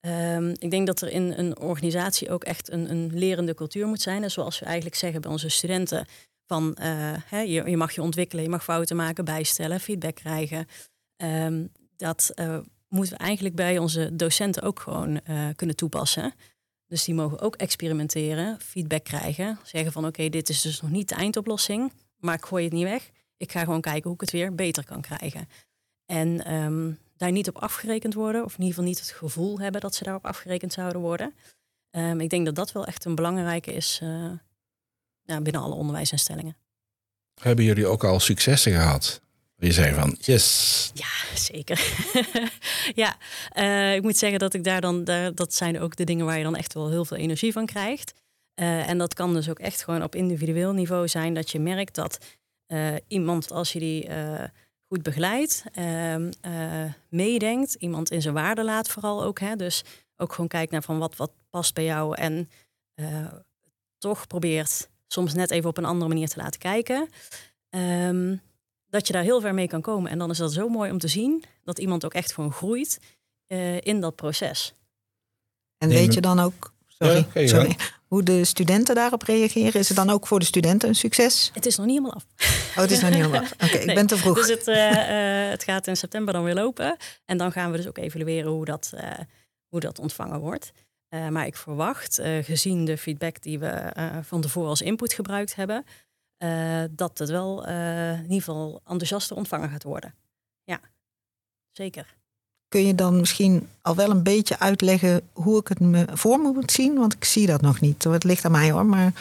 uh, 0.00 0.50
ik 0.52 0.70
denk 0.70 0.86
dat 0.86 1.00
er 1.00 1.08
in 1.08 1.32
een 1.36 1.58
organisatie 1.58 2.30
ook 2.30 2.44
echt 2.44 2.70
een, 2.70 2.90
een 2.90 3.10
lerende 3.18 3.54
cultuur 3.54 3.86
moet 3.86 4.00
zijn. 4.00 4.22
En 4.22 4.30
zoals 4.30 4.58
we 4.58 4.64
eigenlijk 4.64 4.96
zeggen 4.96 5.20
bij 5.20 5.30
onze 5.30 5.48
studenten: 5.48 6.06
van 6.46 6.76
uh, 6.80 7.16
hè, 7.24 7.40
je, 7.40 7.76
mag 7.76 7.92
je 7.92 8.02
ontwikkelen, 8.02 8.44
je 8.44 8.50
mag 8.50 8.64
fouten 8.64 8.96
maken, 8.96 9.24
bijstellen, 9.24 9.80
feedback 9.80 10.14
krijgen. 10.14 10.66
dat 11.96 12.32
moeten 12.88 13.16
we 13.16 13.24
eigenlijk 13.24 13.54
bij 13.54 13.78
onze 13.78 14.16
docenten 14.16 14.62
ook 14.62 14.80
gewoon 14.80 15.20
kunnen 15.56 15.76
toepassen. 15.76 16.34
Dus 16.86 17.04
die 17.04 17.14
mogen 17.14 17.40
ook 17.40 17.56
experimenteren, 17.56 18.60
feedback 18.60 19.04
krijgen. 19.04 19.58
Zeggen 19.62 19.92
van 19.92 20.06
oké, 20.06 20.28
dit 20.28 20.48
is 20.48 20.60
dus 20.60 20.80
nog 20.80 20.90
niet 20.90 21.08
de 21.08 21.14
eindoplossing, 21.14 21.92
maar 22.16 22.34
ik 22.34 22.44
gooi 22.44 22.64
het 22.64 22.72
niet 22.72 22.84
weg. 22.84 23.10
Ik 23.36 23.52
ga 23.52 23.60
gewoon 23.64 23.80
kijken 23.80 24.02
hoe 24.02 24.14
ik 24.14 24.20
het 24.20 24.30
weer 24.30 24.54
beter 24.54 24.84
kan 24.84 25.00
krijgen. 25.00 25.48
En 26.10 26.54
um, 26.54 26.98
daar 27.16 27.32
niet 27.32 27.48
op 27.48 27.56
afgerekend 27.58 28.14
worden, 28.14 28.44
of 28.44 28.52
in 28.52 28.58
ieder 28.58 28.74
geval 28.74 28.88
niet 28.88 29.00
het 29.00 29.10
gevoel 29.10 29.60
hebben 29.60 29.80
dat 29.80 29.94
ze 29.94 30.04
daarop 30.04 30.26
afgerekend 30.26 30.72
zouden 30.72 31.00
worden. 31.00 31.34
Um, 31.90 32.20
ik 32.20 32.30
denk 32.30 32.44
dat 32.44 32.54
dat 32.54 32.72
wel 32.72 32.86
echt 32.86 33.04
een 33.04 33.14
belangrijke 33.14 33.72
is 33.72 34.00
uh, 34.02 34.30
ja, 35.22 35.40
binnen 35.40 35.62
alle 35.62 35.74
onderwijsinstellingen. 35.74 36.56
Hebben 37.40 37.64
jullie 37.64 37.86
ook 37.86 38.04
al 38.04 38.20
successen 38.20 38.72
gehad 38.72 39.20
je 39.58 39.72
zei 39.72 39.94
van, 39.94 40.16
yes. 40.20 40.90
Ja, 40.94 41.36
zeker. 41.36 41.80
ja, 43.02 43.16
uh, 43.56 43.94
ik 43.94 44.02
moet 44.02 44.16
zeggen 44.16 44.38
dat 44.38 44.54
ik 44.54 44.64
daar 44.64 44.80
dan, 44.80 45.04
daar, 45.04 45.34
dat 45.34 45.54
zijn 45.54 45.80
ook 45.80 45.96
de 45.96 46.04
dingen 46.04 46.26
waar 46.26 46.38
je 46.38 46.44
dan 46.44 46.56
echt 46.56 46.74
wel 46.74 46.90
heel 46.90 47.04
veel 47.04 47.16
energie 47.16 47.52
van 47.52 47.66
krijgt. 47.66 48.14
Uh, 48.60 48.88
en 48.88 48.98
dat 48.98 49.14
kan 49.14 49.34
dus 49.34 49.48
ook 49.48 49.58
echt 49.58 49.84
gewoon 49.84 50.02
op 50.02 50.14
individueel 50.14 50.72
niveau 50.72 51.08
zijn 51.08 51.34
dat 51.34 51.50
je 51.50 51.60
merkt 51.60 51.94
dat 51.94 52.18
iemand, 53.06 53.52
als 53.52 53.72
je 53.72 53.78
die 53.78 54.08
goed 54.88 55.02
begeleidt, 55.02 55.64
ehm, 55.72 56.30
meedenkt, 57.08 57.74
iemand 57.74 58.10
in 58.10 58.22
zijn 58.22 58.34
waarde 58.34 58.64
laat 58.64 58.88
vooral 58.88 59.22
ook. 59.22 59.38
Hè, 59.38 59.56
dus 59.56 59.84
ook 60.16 60.32
gewoon 60.32 60.48
kijkt 60.48 60.72
naar 60.72 60.82
van 60.82 60.98
wat, 60.98 61.16
wat 61.16 61.30
past 61.50 61.74
bij 61.74 61.84
jou 61.84 62.16
en 62.16 62.48
toch 63.98 64.26
probeert 64.26 64.88
soms 65.06 65.34
net 65.34 65.50
even 65.50 65.68
op 65.68 65.76
een 65.76 65.84
andere 65.84 66.08
manier 66.08 66.28
te 66.28 66.40
laten 66.40 66.60
kijken. 66.60 67.08
Um, 67.70 68.40
dat 68.88 69.06
je 69.06 69.12
daar 69.12 69.22
heel 69.22 69.40
ver 69.40 69.54
mee 69.54 69.68
kan 69.68 69.80
komen. 69.80 70.10
En 70.10 70.18
dan 70.18 70.30
is 70.30 70.38
dat 70.38 70.52
zo 70.52 70.68
mooi 70.68 70.90
om 70.90 70.98
te 70.98 71.08
zien 71.08 71.44
dat 71.64 71.78
iemand 71.78 72.04
ook 72.04 72.14
echt 72.14 72.32
gewoon 72.32 72.52
groeit 72.52 73.00
uh, 73.48 73.80
in 73.80 74.00
dat 74.00 74.16
proces. 74.16 74.74
En 75.78 75.88
weet 75.88 76.14
je 76.14 76.20
dan 76.20 76.38
ook 76.38 76.72
sorry, 76.98 77.46
sorry, 77.46 77.76
hoe 78.06 78.22
de 78.22 78.44
studenten 78.44 78.94
daarop 78.94 79.22
reageren? 79.22 79.80
Is 79.80 79.88
het 79.88 79.96
dan 79.96 80.10
ook 80.10 80.26
voor 80.26 80.38
de 80.38 80.44
studenten 80.44 80.88
een 80.88 80.94
succes? 80.94 81.50
Het 81.54 81.66
is 81.66 81.76
nog 81.76 81.86
niet 81.86 81.96
helemaal 81.96 82.16
af. 82.16 82.26
Oh, 82.70 82.76
het 82.76 82.90
is 82.90 83.00
nog 83.00 83.10
niet 83.10 83.18
helemaal 83.18 83.40
af. 83.40 83.52
Oké, 83.52 83.76
ik 83.76 83.94
ben 83.94 84.06
te 84.06 84.16
vroeg. 84.16 84.36
Dus 84.36 84.48
het, 84.48 84.66
uh, 84.66 84.90
uh, 84.90 85.50
het 85.50 85.64
gaat 85.64 85.86
in 85.86 85.96
september 85.96 86.34
dan 86.34 86.44
weer 86.44 86.54
lopen. 86.54 86.96
En 87.24 87.36
dan 87.36 87.52
gaan 87.52 87.70
we 87.70 87.76
dus 87.76 87.86
ook 87.86 87.98
evalueren 87.98 88.50
hoe 88.50 88.64
dat, 88.64 88.92
hoe 89.68 89.80
dat 89.80 89.98
ontvangen 89.98 90.40
wordt. 90.40 90.70
maar 91.08 91.46
ik 91.46 91.56
verwacht, 91.56 92.20
gezien 92.42 92.84
de 92.84 92.98
feedback 92.98 93.42
die 93.42 93.58
we 93.58 93.92
van 94.22 94.40
tevoren 94.40 94.68
als 94.68 94.82
input 94.82 95.12
gebruikt 95.12 95.54
hebben, 95.54 95.84
uh, 96.38 96.84
dat 96.90 97.18
het 97.18 97.28
wel 97.28 97.68
uh, 97.68 98.12
in 98.12 98.22
ieder 98.22 98.38
geval 98.38 98.80
enthousiaster 98.84 99.36
ontvangen 99.36 99.70
gaat 99.70 99.82
worden. 99.82 100.14
Ja, 100.64 100.80
zeker. 101.72 102.16
Kun 102.68 102.86
je 102.86 102.94
dan 102.94 103.20
misschien 103.20 103.68
al 103.82 103.94
wel 103.94 104.10
een 104.10 104.22
beetje 104.22 104.58
uitleggen 104.58 105.20
hoe 105.32 105.60
ik 105.60 105.68
het 105.68 105.80
me 105.80 106.04
voor 106.12 106.40
me 106.40 106.52
moet 106.52 106.72
zien? 106.72 106.94
Want 106.98 107.14
ik 107.14 107.24
zie 107.24 107.46
dat 107.46 107.60
nog 107.60 107.80
niet. 107.80 108.04
Het 108.04 108.24
ligt 108.24 108.44
aan 108.44 108.50
mij 108.50 108.70
hoor, 108.70 108.86
maar 108.86 109.12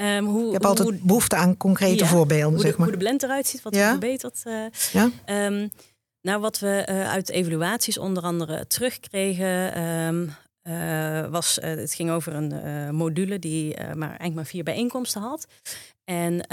um, 0.00 0.24
hoe, 0.24 0.46
ik 0.46 0.52
heb 0.52 0.64
altijd 0.64 0.88
hoe, 0.88 0.98
behoefte 1.02 1.36
aan 1.36 1.56
concrete 1.56 2.04
ja, 2.04 2.10
voorbeelden. 2.10 2.52
Hoe, 2.52 2.60
zeg 2.60 2.76
maar. 2.76 2.86
hoe 2.86 2.96
de 2.96 3.02
blend 3.02 3.22
eruit 3.22 3.46
ziet, 3.46 3.62
wat 3.62 3.74
ja? 3.74 3.84
er 3.84 3.90
verbeterd. 3.90 4.42
Uh, 4.44 4.54
ja? 4.92 5.10
Um, 5.46 5.70
nou, 6.20 6.40
wat 6.40 6.58
we 6.58 6.84
uit 6.86 7.28
evaluaties 7.28 7.98
onder 7.98 8.22
andere 8.22 8.66
terugkregen, 8.66 9.82
um, 9.82 10.34
uh, 10.62 11.26
was, 11.26 11.58
uh, 11.58 11.64
het 11.64 11.94
ging 11.94 12.10
over 12.10 12.34
een 12.34 12.52
uh, 12.52 12.90
module 12.90 13.38
die 13.38 13.76
maar 13.76 14.08
eigenlijk 14.08 14.34
maar 14.34 14.46
vier 14.46 14.64
bijeenkomsten 14.64 15.20
had. 15.20 15.46
En 16.04 16.46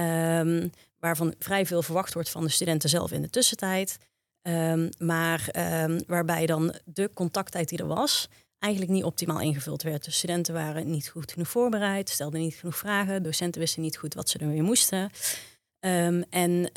waarvan 1.00 1.34
vrij 1.40 1.66
veel 1.66 1.82
verwacht 1.82 2.14
wordt 2.14 2.30
van 2.30 2.44
de 2.44 2.50
studenten 2.50 2.90
zelf 2.90 3.12
in 3.12 3.22
de 3.22 3.30
tussentijd. 3.30 3.98
Um, 4.48 4.90
maar 4.98 5.50
um, 5.84 6.00
waarbij 6.08 6.46
dan 6.46 6.74
de 6.86 7.10
contacttijd 7.14 7.70
die 7.70 7.80
er 7.80 7.88
was, 7.88 8.30
eigenlijk 8.60 8.92
niet 8.92 9.04
optimaal 9.04 9.40
ingevuld 9.42 9.82
werd. 9.82 10.06
De 10.06 10.12
studenten 10.12 10.54
waren 10.54 10.90
niet 10.90 11.10
goed 11.10 11.32
genoeg 11.32 11.48
voorbereid, 11.48 12.10
stelden 12.10 12.40
niet 12.40 12.56
genoeg 12.56 12.78
vragen, 12.78 13.24
docenten 13.24 13.62
wisten 13.62 13.82
niet 13.82 13.98
goed 13.98 14.14
wat 14.14 14.30
ze 14.30 14.38
ermee 14.38 14.62
moesten. 14.62 15.10
en 16.30 16.70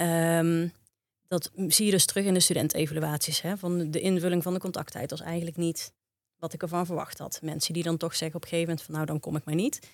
dat 1.29 1.51
zie 1.55 1.85
je 1.85 1.91
dus 1.91 2.07
terug 2.07 2.25
in 2.25 2.35
de 2.35 2.41
studentevaluaties. 2.41 3.43
Van 3.57 3.91
de 3.91 4.01
invulling 4.01 4.43
van 4.43 4.53
de 4.53 4.61
contacttijd 4.61 5.11
was 5.11 5.21
eigenlijk 5.21 5.57
niet 5.57 5.93
wat 6.37 6.53
ik 6.53 6.63
ervan 6.63 6.87
verwacht 6.87 7.19
had. 7.19 7.39
Mensen 7.43 7.75
die 7.75 7.83
dan 7.83 7.97
toch 7.97 8.17
zeggen 8.17 8.37
op 8.37 8.43
een 8.43 8.49
gegeven 8.49 8.69
moment 8.69 8.87
van 8.87 8.95
nou 8.95 9.07
dan 9.07 9.21
kom 9.21 9.37
ik 9.37 9.45
maar 9.45 9.55
niet. 9.55 9.89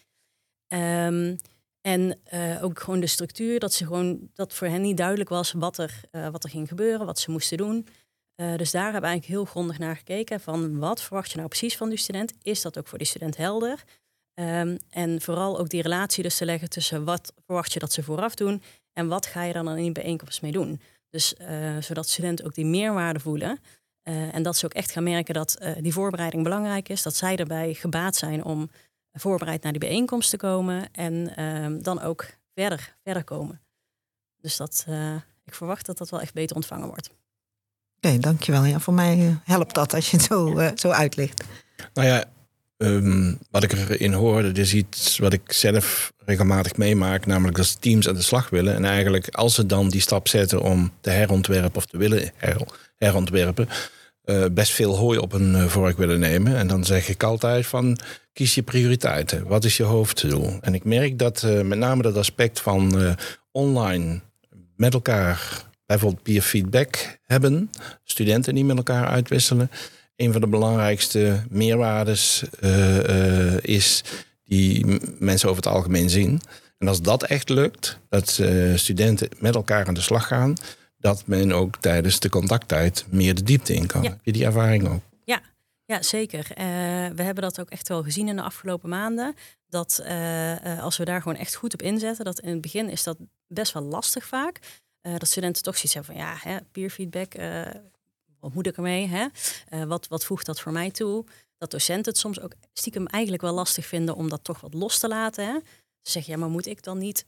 En 1.83 2.19
uh, 2.35 2.65
ook 2.65 2.81
gewoon 2.81 3.01
de 3.01 3.07
structuur, 3.07 3.59
dat, 3.59 3.73
ze 3.73 3.87
gewoon, 3.87 4.31
dat 4.35 4.53
voor 4.53 4.67
hen 4.67 4.83
niet 4.83 4.97
duidelijk 4.97 5.29
was 5.29 5.53
wat 5.53 5.79
er, 5.79 6.01
uh, 6.13 6.29
wat 6.29 6.45
er 6.45 6.51
ging 6.51 6.69
gebeuren, 6.69 7.07
wat 7.07 7.19
ze 7.19 7.31
moesten 7.31 7.57
doen. 7.57 7.87
Uh, 8.37 8.57
dus 8.57 8.71
daar 8.71 8.83
hebben 8.83 9.01
we 9.01 9.07
eigenlijk 9.07 9.39
heel 9.39 9.45
grondig 9.45 9.79
naar 9.79 9.97
gekeken 9.97 10.41
van 10.41 10.79
wat 10.79 11.03
verwacht 11.03 11.31
je 11.31 11.37
nou 11.37 11.49
precies 11.49 11.77
van 11.77 11.89
die 11.89 11.99
student? 11.99 12.33
Is 12.43 12.63
dat 12.63 12.79
ook 12.79 12.87
voor 12.87 12.99
die 12.99 13.07
student 13.07 13.37
helder? 13.37 13.85
Um, 14.35 14.77
en 14.91 15.21
vooral 15.21 15.59
ook 15.59 15.69
die 15.69 15.83
relatie 15.83 16.23
dus 16.23 16.37
te 16.37 16.45
leggen 16.45 16.69
tussen 16.69 17.05
wat 17.05 17.33
verwacht 17.47 17.73
je 17.73 17.79
dat 17.79 17.93
ze 17.93 18.03
vooraf 18.03 18.35
doen 18.35 18.63
en 18.93 19.09
wat 19.09 19.27
ga 19.27 19.43
je 19.43 19.53
dan 19.53 19.69
in 19.69 19.83
die 19.83 19.93
bijeenkomst 19.93 20.43
mee 20.43 20.53
doen? 20.53 20.81
Dus 21.11 21.35
zodat 21.81 22.09
studenten 22.09 22.45
ook 22.45 22.55
die 22.55 22.67
meerwaarde 22.67 23.21
voelen. 23.21 23.61
en 24.03 24.43
dat 24.43 24.57
ze 24.57 24.65
ook 24.65 24.75
echt 24.75 24.91
gaan 24.91 25.03
merken 25.03 25.35
dat 25.35 25.59
die 25.81 25.93
voorbereiding 25.93 26.43
belangrijk 26.43 26.89
is. 26.89 27.03
Dat 27.03 27.17
zij 27.17 27.37
erbij 27.37 27.75
gebaat 27.75 28.17
zijn 28.17 28.45
om 28.45 28.71
voorbereid 29.13 29.63
naar 29.63 29.73
die 29.73 29.81
bijeenkomst 29.81 30.31
te 30.31 30.37
komen. 30.37 30.93
En 30.93 31.37
ehm, 31.37 31.83
dan 31.83 32.01
ook 32.01 32.27
verder, 32.55 32.97
verder 33.05 33.25
komen. 33.25 33.61
Dus 34.41 34.57
dat, 34.57 34.87
ik 35.45 35.55
verwacht 35.55 35.87
dat 35.87 35.99
dat 35.99 36.11
wel 36.11 36.21
echt 36.21 36.35
beter 36.35 36.57
ontvangen 36.57 36.87
wordt. 36.89 37.11
Oké, 38.01 38.19
dankjewel. 38.19 38.65
Ja, 38.65 38.81
voor 38.81 38.95
mij 38.95 39.41
helpt 39.45 39.75
dat 39.75 39.95
als 39.95 40.11
je 40.11 40.17
het 40.17 40.27
zo, 40.27 40.71
zo 40.75 40.91
uitlegt. 40.91 41.45
Nou 41.93 42.09
ja, 42.09 42.25
Ehm, 42.83 43.35
wat 43.51 43.63
ik 43.63 43.73
erin 43.73 44.13
hoorde, 44.13 44.61
is 44.61 44.75
iets 44.75 45.19
wat 45.19 45.33
ik 45.33 45.53
zelf 45.53 46.13
regelmatig 46.25 46.77
meemaak, 46.77 47.27
namelijk 47.27 47.57
dat 47.57 47.81
teams 47.81 48.09
aan 48.09 48.15
de 48.15 48.23
slag 48.23 48.51
willen. 48.51 48.75
En 48.75 48.85
eigenlijk 48.85 49.29
als 49.29 49.55
ze 49.55 49.67
dan 49.67 49.89
die 49.89 50.01
stap 50.01 50.29
zetten 50.29 50.63
om 50.63 50.93
te 51.01 51.11
herontwerpen 51.11 51.77
of 51.77 51.87
te 51.87 51.97
willen 51.97 52.31
herontwerpen, 52.99 53.69
uh, 54.25 54.45
best 54.53 54.73
veel 54.73 54.97
hooi 54.97 55.19
op 55.19 55.33
hun 55.33 55.55
uh, 55.55 55.67
vork 55.67 55.97
willen 55.97 56.21
nemen. 56.21 56.57
En 56.57 56.67
dan 56.67 56.85
zeg 56.85 57.09
ik 57.09 57.23
altijd 57.23 57.67
van 57.67 57.99
kies 58.33 58.55
je 58.55 58.63
prioriteiten. 58.63 59.47
Wat 59.47 59.65
is 59.65 59.77
je 59.77 59.83
hoofddoel? 59.83 60.59
En 60.61 60.75
ik 60.75 60.85
merk 60.85 61.19
dat 61.19 61.43
uh, 61.43 61.61
met 61.61 61.79
name 61.79 62.03
dat 62.03 62.17
aspect 62.17 62.61
van 62.61 63.17
online 63.53 64.21
met 64.77 64.95
elkaar 64.95 65.65
bijvoorbeeld 65.87 66.23
peer 66.23 66.43
feedback 66.43 67.19
hebben, 67.25 67.71
studenten 68.05 68.55
die 68.55 68.65
met 68.65 68.77
elkaar 68.77 69.07
uitwisselen 69.07 69.71
een 70.17 70.33
van 70.33 70.41
de 70.41 70.47
belangrijkste 70.47 71.43
meerwaardes 71.49 72.43
is 73.61 74.05
die 74.45 75.01
mensen 75.19 75.49
over 75.49 75.63
het 75.63 75.73
algemeen 75.73 76.11
zien. 76.11 76.41
En 76.79 76.89
als 76.89 77.03
dat 77.03 77.23
echt 77.23 77.49
lukt, 77.49 77.99
dat 78.09 78.41
studenten 78.75 79.29
met 79.39 79.55
elkaar 79.55 79.87
aan 79.87 79.95
de 79.95 80.01
slag 80.01 80.27
gaan, 80.27 80.57
dat 81.03 81.27
men 81.27 81.53
ook 81.53 81.77
tijdens 81.77 82.21
de 82.21 82.29
contacttijd 82.29 83.05
meer 83.09 83.35
de 83.35 83.43
diepte 83.43 83.75
in 83.75 83.87
kan. 83.87 84.03
Heb 84.03 84.19
je 84.23 84.33
die 84.33 84.45
ervaring 84.45 84.89
ook? 84.89 85.03
Ja, 85.25 85.41
ja 85.85 86.03
zeker. 86.03 86.47
we 87.15 87.23
hebben 87.23 87.43
dat 87.43 87.61
ook 87.61 87.71
echt 87.71 87.89
wel 87.89 88.03
gezien 88.03 88.29
in 88.29 88.37
de 88.37 88.43
afgelopen 88.43 88.89
maanden. 88.89 89.35
Dat 89.69 90.03
als 90.81 90.97
we 90.97 91.05
daar 91.05 91.23
gewoon 91.23 91.39
echt 91.39 91.55
goed 91.55 91.75
op 91.75 91.83
inzetten, 91.83 92.25
dat 92.25 92.41
in 92.41 92.51
het 92.51 92.61
begin 92.61 92.89
is 92.89 93.03
dat 93.03 93.17
best 93.47 93.73
wel 93.73 93.83
lastig 93.83 94.27
vaak. 94.27 94.59
dat 95.01 95.29
studenten 95.29 95.63
toch 95.63 95.77
zoiets 95.77 95.95
hebben 95.95 96.15
van 96.15 96.25
ja, 96.25 96.37
hè, 96.41 96.57
peer 96.73 96.91
feedback 96.91 97.35
wat 98.41 98.55
moet 98.55 98.67
ik 98.67 98.77
ermee? 98.77 99.09
Hè? 99.09 99.27
Wat, 99.87 100.09
wat 100.09 100.25
voegt 100.25 100.47
dat 100.47 100.61
voor 100.61 100.73
mij 100.73 100.91
toe? 100.91 101.25
Dat 101.59 101.71
docenten 101.71 102.13
het 102.13 102.21
soms 102.21 102.41
ook 102.41 102.53
stiekem 102.73 103.07
eigenlijk 103.07 103.43
wel 103.43 103.53
lastig 103.55 103.87
vinden 103.87 104.15
om 104.15 104.29
dat 104.29 104.45
toch 104.45 104.61
wat 104.61 104.75
los 104.75 104.99
te 104.99 105.09
laten. 105.09 105.47
Hè? 105.47 105.53
Ze 106.03 106.11
zeggen, 106.11 106.33
ja, 106.33 106.39
maar 106.39 106.49
moet 106.49 106.67
ik 106.67 106.83
dan 106.83 106.99
niet? 106.99 107.25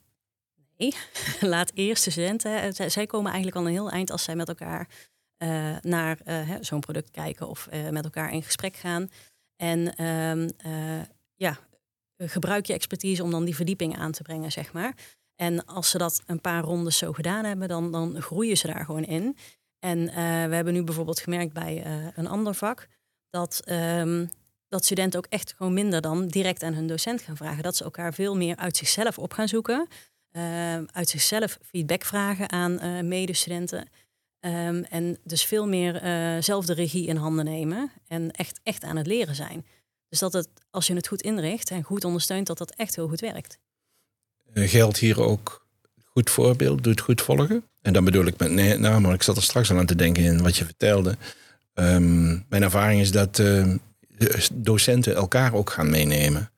Nee, 0.77 0.95
laat 1.55 1.71
eerst 1.75 2.05
de 2.05 2.11
studenten. 2.11 2.75
Zij, 2.75 2.89
zij, 2.89 3.07
komen 3.07 3.33
eigenlijk 3.33 3.61
al 3.61 3.67
een 3.67 3.73
heel 3.73 3.91
eind 3.91 4.11
als 4.11 4.23
zij 4.23 4.37
met 4.37 4.49
elkaar 4.49 4.89
uh, 5.39 5.77
naar 5.81 6.19
uh, 6.27 6.51
zo'n 6.61 6.81
product 6.81 7.11
kijken 7.11 7.49
of 7.49 7.69
met 7.91 8.05
elkaar 8.05 8.33
in 8.33 8.43
gesprek 8.43 8.77
gaan. 8.77 9.11
En 9.57 9.97
ehm, 9.97 10.49
ja, 11.35 11.59
gebruik 12.17 12.67
je 12.67 12.73
expertise 12.73 13.23
om 13.23 13.31
dan 13.31 13.45
die 13.45 13.55
verdieping 13.55 13.97
aan 13.97 14.13
te 14.13 14.23
brengen, 14.23 14.53
zeg 14.53 14.73
maar. 14.73 14.95
En 15.37 15.65
als 15.67 15.91
ze 15.91 15.99
dat 15.99 16.23
een 16.27 16.41
paar 16.41 16.63
rondes 16.63 16.99
zo 16.99 17.13
gedaan 17.13 17.45
hebben, 17.45 17.69
dan, 17.69 17.93
dan 17.93 18.23
groeien 18.23 18.57
ze 18.57 18.67
daar 18.67 18.85
gewoon 18.85 19.05
in. 19.05 19.37
En 19.79 20.09
eh, 20.09 20.15
we 20.49 20.55
hebben 20.55 20.73
nu 20.73 20.83
bijvoorbeeld 20.83 21.21
gemerkt 21.21 21.53
bij 21.53 21.83
eh, 21.83 22.07
een 22.15 22.27
ander 22.27 22.55
vak 22.55 22.89
dat, 23.31 23.63
um, 23.71 24.31
dat 24.69 24.85
studenten 24.85 25.19
ook 25.19 25.27
echt 25.27 25.55
gewoon 25.57 25.75
minder 25.75 26.01
dan 26.01 26.27
direct 26.27 26.63
aan 26.63 26.75
hun 26.75 26.87
docent 26.87 27.23
gaan 27.23 27.37
vragen. 27.37 27.63
Dat 27.63 27.77
ze 27.77 27.85
elkaar 27.85 28.15
veel 28.15 28.37
meer 28.37 28.57
uit 28.57 28.77
zichzelf 28.77 29.19
op 29.19 29.33
gaan 29.33 29.49
zoeken. 29.49 29.89
Uh, 30.37 30.75
uit 30.75 31.09
zichzelf 31.09 31.59
feedback 31.63 32.05
vragen 32.05 32.51
aan 32.51 32.73
uh, 32.83 33.01
medestudenten. 33.01 33.89
Um, 34.41 34.85
en 34.85 35.19
dus 35.25 35.45
veel 35.45 35.67
meer 35.67 36.01
zelf 36.43 36.67
de 36.67 36.75
regie 36.75 37.07
in 37.07 37.17
handen 37.17 37.45
nemen 37.45 37.91
en 38.09 38.31
echt, 38.31 38.61
echt 38.63 38.85
aan 38.85 38.97
het 38.97 39.07
leren 39.07 39.35
zijn. 39.35 39.67
Dus 40.09 40.19
dat 40.19 40.33
het, 40.33 40.49
als 40.71 40.87
je 40.87 40.95
het 40.95 41.09
goed 41.09 41.23
inricht 41.23 41.71
en 41.71 41.83
goed 41.83 42.05
ondersteunt, 42.05 42.47
dat 42.47 42.59
dat 42.59 42.75
echt 42.75 42.97
heel 42.97 43.09
goed 43.09 43.21
werkt. 43.21 43.59
geldt 44.53 44.99
hier 44.99 45.23
ook 45.23 45.67
goed 46.05 46.31
voorbeeld, 46.31 46.83
doe 46.83 46.93
het 46.93 47.01
goed 47.01 47.23
volgen? 47.23 47.65
En 47.83 47.93
dan 47.93 48.05
bedoel 48.05 48.25
ik 48.25 48.39
met 48.39 48.51
nee, 48.51 48.79
nou, 48.79 49.13
ik 49.13 49.23
zat 49.23 49.37
er 49.37 49.43
straks 49.43 49.71
al 49.71 49.79
aan 49.79 49.87
te 49.87 49.95
denken 49.95 50.23
in 50.23 50.43
wat 50.43 50.57
je 50.57 50.65
vertelde. 50.65 51.17
Um, 51.75 52.45
mijn 52.49 52.63
ervaring 52.63 53.01
is 53.01 53.11
dat 53.11 53.39
uh, 53.39 53.75
docenten 54.53 55.15
elkaar 55.15 55.55
ook 55.55 55.71
gaan 55.71 55.91
meenemen. 55.91 56.51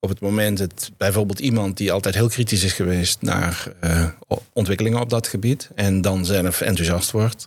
Op 0.00 0.08
het 0.08 0.20
moment 0.20 0.58
dat 0.58 0.90
bijvoorbeeld 0.96 1.38
iemand 1.38 1.76
die 1.76 1.92
altijd 1.92 2.14
heel 2.14 2.28
kritisch 2.28 2.64
is 2.64 2.72
geweest 2.72 3.22
naar 3.22 3.72
uh, 3.84 4.08
ontwikkelingen 4.52 5.00
op 5.00 5.10
dat 5.10 5.26
gebied 5.26 5.70
en 5.74 6.00
dan 6.00 6.24
zelf 6.24 6.60
enthousiast 6.60 7.10
wordt, 7.10 7.46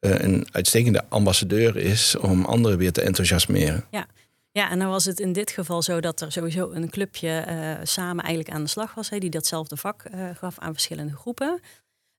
uh, 0.00 0.18
een 0.18 0.46
uitstekende 0.50 1.04
ambassadeur 1.08 1.76
is 1.76 2.16
om 2.16 2.44
anderen 2.44 2.78
weer 2.78 2.92
te 2.92 3.02
enthousiasmeren. 3.02 3.84
Ja. 3.90 4.06
Ja, 4.54 4.70
en 4.70 4.78
dan 4.78 4.88
was 4.88 5.04
het 5.04 5.20
in 5.20 5.32
dit 5.32 5.50
geval 5.50 5.82
zo 5.82 6.00
dat 6.00 6.20
er 6.20 6.32
sowieso 6.32 6.70
een 6.70 6.90
clubje 6.90 7.44
uh, 7.48 7.74
samen 7.82 8.24
eigenlijk 8.24 8.54
aan 8.54 8.62
de 8.62 8.68
slag 8.68 8.94
was, 8.94 9.08
die 9.08 9.30
datzelfde 9.30 9.76
vak 9.76 10.04
gaf 10.34 10.58
aan 10.58 10.72
verschillende 10.72 11.16
groepen. 11.16 11.60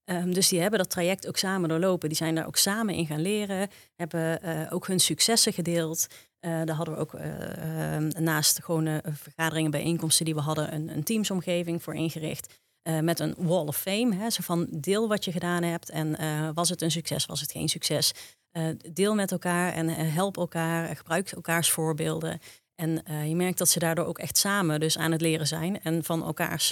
Um, 0.05 0.33
dus 0.33 0.47
die 0.47 0.59
hebben 0.59 0.79
dat 0.79 0.89
traject 0.89 1.27
ook 1.27 1.37
samen 1.37 1.69
doorlopen. 1.69 2.09
Die 2.09 2.17
zijn 2.17 2.35
daar 2.35 2.47
ook 2.47 2.57
samen 2.57 2.93
in 2.93 3.05
gaan 3.05 3.21
leren, 3.21 3.69
hebben 3.95 4.39
ook 4.71 4.87
hun 4.87 4.99
successen 4.99 5.53
gedeeld. 5.53 6.07
Daar 6.43 6.75
hadden 6.75 6.95
we 6.95 6.99
ook 6.99 7.13
ehm, 7.13 8.23
naast 8.23 8.63
gewoon 8.63 9.01
vergaderingen, 9.03 9.71
bijeenkomsten 9.71 10.25
die 10.25 10.35
we 10.35 10.41
hadden, 10.41 10.73
een, 10.73 10.89
een 10.89 11.03
teamsomgeving 11.03 11.83
voor 11.83 11.95
ingericht. 11.95 12.61
met 13.01 13.19
een 13.19 13.35
wall 13.37 13.65
of 13.65 13.77
fame. 13.77 14.15
Hè, 14.15 14.29
zo 14.29 14.41
van 14.41 14.67
deel 14.71 15.07
wat 15.07 15.25
je 15.25 15.31
gedaan 15.31 15.63
hebt 15.63 15.89
en 15.89 16.15
was 16.53 16.69
het 16.69 16.81
een 16.81 16.91
succes, 16.91 17.25
was 17.25 17.41
het 17.41 17.51
geen 17.51 17.69
succes. 17.69 18.11
Deel 18.93 19.15
met 19.15 19.31
elkaar 19.31 19.73
en 19.73 19.89
help 19.89 20.37
elkaar, 20.37 20.95
gebruik 20.95 21.31
elkaars 21.31 21.69
voorbeelden. 21.69 22.39
En 22.75 23.03
je 23.27 23.35
merkt 23.35 23.57
dat 23.57 23.69
ze 23.69 23.79
daardoor 23.79 24.05
ook 24.05 24.19
echt 24.19 24.37
samen 24.37 24.79
dus 24.79 24.97
aan 24.97 25.11
het 25.11 25.21
leren 25.21 25.47
zijn 25.47 25.81
en 25.81 26.03
van 26.03 26.23
elkaars 26.23 26.71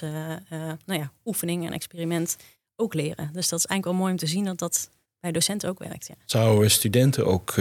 nou 0.85 0.99
ja, 0.99 1.11
oefening 1.25 1.65
en 1.65 1.73
experiment 1.73 2.37
ook 2.75 2.93
leren. 2.93 3.29
Dus 3.33 3.49
dat 3.49 3.59
is 3.59 3.65
eigenlijk 3.65 3.85
wel 3.85 3.93
mooi 3.93 4.11
om 4.11 4.17
te 4.17 4.27
zien 4.27 4.45
dat 4.45 4.59
dat 4.59 4.89
bij 5.19 5.31
docenten 5.31 5.69
ook 5.69 5.79
werkt. 5.79 6.07
Ja. 6.07 6.15
Zouden 6.25 6.71
studenten 6.71 7.25
ook 7.25 7.55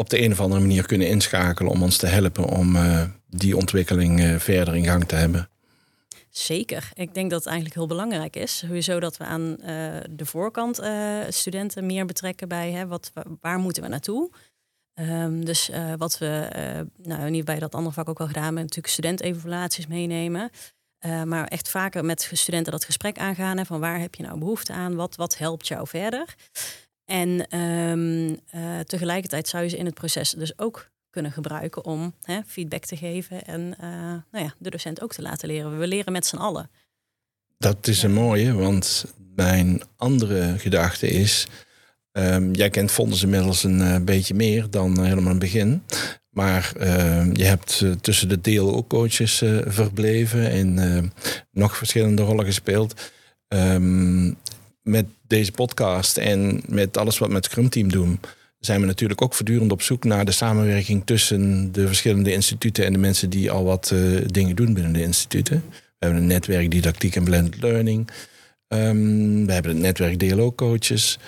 op 0.00 0.10
de 0.10 0.22
een 0.22 0.32
of 0.32 0.40
andere 0.40 0.60
manier 0.60 0.86
kunnen 0.86 1.08
inschakelen 1.08 1.72
om 1.72 1.82
ons 1.82 1.96
te 1.96 2.06
helpen 2.06 2.44
om 2.44 2.76
die 3.26 3.56
ontwikkeling 3.56 4.42
verder 4.42 4.76
in 4.76 4.84
gang 4.84 5.04
te 5.04 5.14
hebben? 5.14 5.48
Zeker. 6.30 6.90
Ik 6.94 7.14
denk 7.14 7.30
dat 7.30 7.38
het 7.38 7.48
eigenlijk 7.48 7.78
heel 7.78 7.86
belangrijk 7.86 8.36
is. 8.36 8.58
Sowieso 8.58 9.00
dat 9.00 9.16
we 9.16 9.24
aan 9.24 9.56
uh, 9.60 9.66
de 10.10 10.26
voorkant 10.26 10.80
studenten 11.28 11.86
meer 11.86 12.06
betrekken 12.06 12.48
bij 12.48 12.70
hè, 12.70 12.86
wat, 12.86 13.12
waar 13.40 13.58
moeten 13.58 13.82
we 13.82 13.88
naartoe. 13.88 14.30
Um, 14.94 15.44
dus 15.44 15.70
wat 15.96 16.18
we, 16.18 16.48
nou 17.02 17.30
niet 17.30 17.44
bij 17.44 17.58
dat 17.58 17.74
andere 17.74 17.94
vak 17.94 18.08
ook 18.08 18.20
al 18.20 18.26
gedaan 18.26 18.44
hebben, 18.44 18.62
natuurlijk 18.62 18.92
studentevaluaties 18.92 19.86
meenemen. 19.86 20.50
maar 21.24 21.46
echt 21.46 21.68
vaker 21.68 22.04
met 22.04 22.30
studenten 22.32 22.72
dat 22.72 22.84
gesprek 22.84 23.18
aangaan. 23.18 23.56
Hè, 23.56 23.64
van 23.64 23.80
waar 23.80 24.00
heb 24.00 24.14
je 24.14 24.22
nou 24.22 24.38
behoefte 24.38 24.72
aan? 24.72 24.94
Wat, 24.94 25.16
wat 25.16 25.38
helpt 25.38 25.68
jou 25.68 25.86
verder? 25.88 26.34
En 27.10 27.58
um, 27.58 28.40
tegelijkertijd 28.86 29.48
zou 29.48 29.62
je 29.62 29.68
ze 29.68 29.76
in 29.76 29.84
het 29.84 29.94
proces 29.94 30.30
dus 30.30 30.58
ook 30.58 30.90
kunnen 31.10 31.32
gebruiken 31.32 31.84
om 31.84 32.14
hè, 32.22 32.40
feedback 32.46 32.84
te 32.84 32.96
geven 32.96 33.44
en 33.44 33.60
uh, 33.60 33.88
nou 34.30 34.44
ja, 34.44 34.54
de 34.58 34.70
docent 34.70 35.02
ook 35.02 35.12
te 35.12 35.22
laten 35.22 35.48
leren. 35.48 35.78
We 35.78 35.86
leren 35.86 36.12
met 36.12 36.26
z'n 36.26 36.36
allen. 36.36 36.70
Dat 37.58 37.86
is 37.86 38.02
een 38.02 38.12
mooie, 38.12 38.52
want 38.52 39.04
mijn 39.34 39.82
andere 39.96 40.58
gedachte 40.58 41.08
is. 41.08 41.46
Um, 42.12 42.54
jij 42.54 42.70
kent 42.70 42.90
Fonders 42.90 43.22
inmiddels 43.22 43.64
een 43.64 43.80
uh, 43.80 43.96
beetje 44.00 44.34
meer 44.34 44.70
dan 44.70 44.90
uh, 44.90 45.04
helemaal 45.04 45.24
in 45.24 45.30
het 45.30 45.38
begin. 45.38 45.82
Maar 46.28 46.72
uh, 46.76 47.32
je 47.32 47.44
hebt 47.44 47.84
tussen 48.00 48.28
de 48.28 48.40
deel 48.40 48.74
ook 48.74 48.88
coaches 48.88 49.42
verbleven 49.66 50.50
en 50.50 51.12
nog 51.50 51.76
verschillende 51.76 52.22
rollen 52.22 52.44
gespeeld. 52.44 53.10
Um, 53.48 54.38
met 54.90 55.06
deze 55.26 55.52
podcast 55.52 56.16
en 56.16 56.62
met 56.66 56.96
alles 56.96 57.18
wat 57.18 57.28
we 57.28 57.34
met 57.34 57.44
Scrum 57.44 57.68
Team 57.68 57.90
doen, 57.90 58.20
zijn 58.58 58.80
we 58.80 58.86
natuurlijk 58.86 59.22
ook 59.22 59.34
voortdurend 59.34 59.72
op 59.72 59.82
zoek 59.82 60.04
naar 60.04 60.24
de 60.24 60.32
samenwerking 60.32 61.02
tussen 61.04 61.72
de 61.72 61.86
verschillende 61.86 62.32
instituten 62.32 62.84
en 62.84 62.92
de 62.92 62.98
mensen 62.98 63.30
die 63.30 63.50
al 63.50 63.64
wat 63.64 63.90
uh, 63.94 64.20
dingen 64.26 64.56
doen 64.56 64.74
binnen 64.74 64.92
de 64.92 65.02
instituten. 65.02 65.62
We 65.68 66.06
hebben 66.06 66.18
een 66.18 66.26
netwerk 66.26 66.70
didactiek 66.70 67.16
en 67.16 67.24
blended 67.24 67.62
learning. 67.62 68.10
Um, 68.68 69.46
we 69.46 69.52
hebben 69.52 69.72
het 69.72 69.80
netwerk 69.80 70.18
dialoogcoaches. 70.18 71.18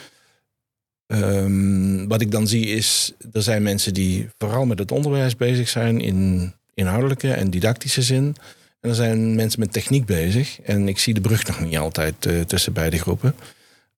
Um, 1.06 2.08
wat 2.08 2.20
ik 2.20 2.30
dan 2.30 2.46
zie 2.46 2.66
is, 2.66 3.12
er 3.32 3.42
zijn 3.42 3.62
mensen 3.62 3.94
die 3.94 4.28
vooral 4.38 4.66
met 4.66 4.78
het 4.78 4.92
onderwijs 4.92 5.36
bezig 5.36 5.68
zijn 5.68 6.00
in 6.00 6.52
inhoudelijke 6.74 7.32
en 7.32 7.50
didactische 7.50 8.02
zin. 8.02 8.36
En 8.82 8.88
er 8.88 8.94
zijn 8.94 9.34
mensen 9.34 9.60
met 9.60 9.72
techniek 9.72 10.06
bezig. 10.06 10.60
En 10.60 10.88
ik 10.88 10.98
zie 10.98 11.14
de 11.14 11.20
brug 11.20 11.46
nog 11.46 11.60
niet 11.60 11.76
altijd 11.76 12.26
uh, 12.26 12.40
tussen 12.40 12.72
beide 12.72 12.98
groepen. 12.98 13.34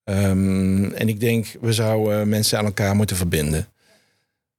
Um, 0.05 0.93
en 0.93 1.09
ik 1.09 1.21
denk, 1.21 1.47
we 1.61 1.73
zouden 1.73 2.29
mensen 2.29 2.59
aan 2.59 2.65
elkaar 2.65 2.97
moeten 2.97 3.17
verbinden. 3.17 3.69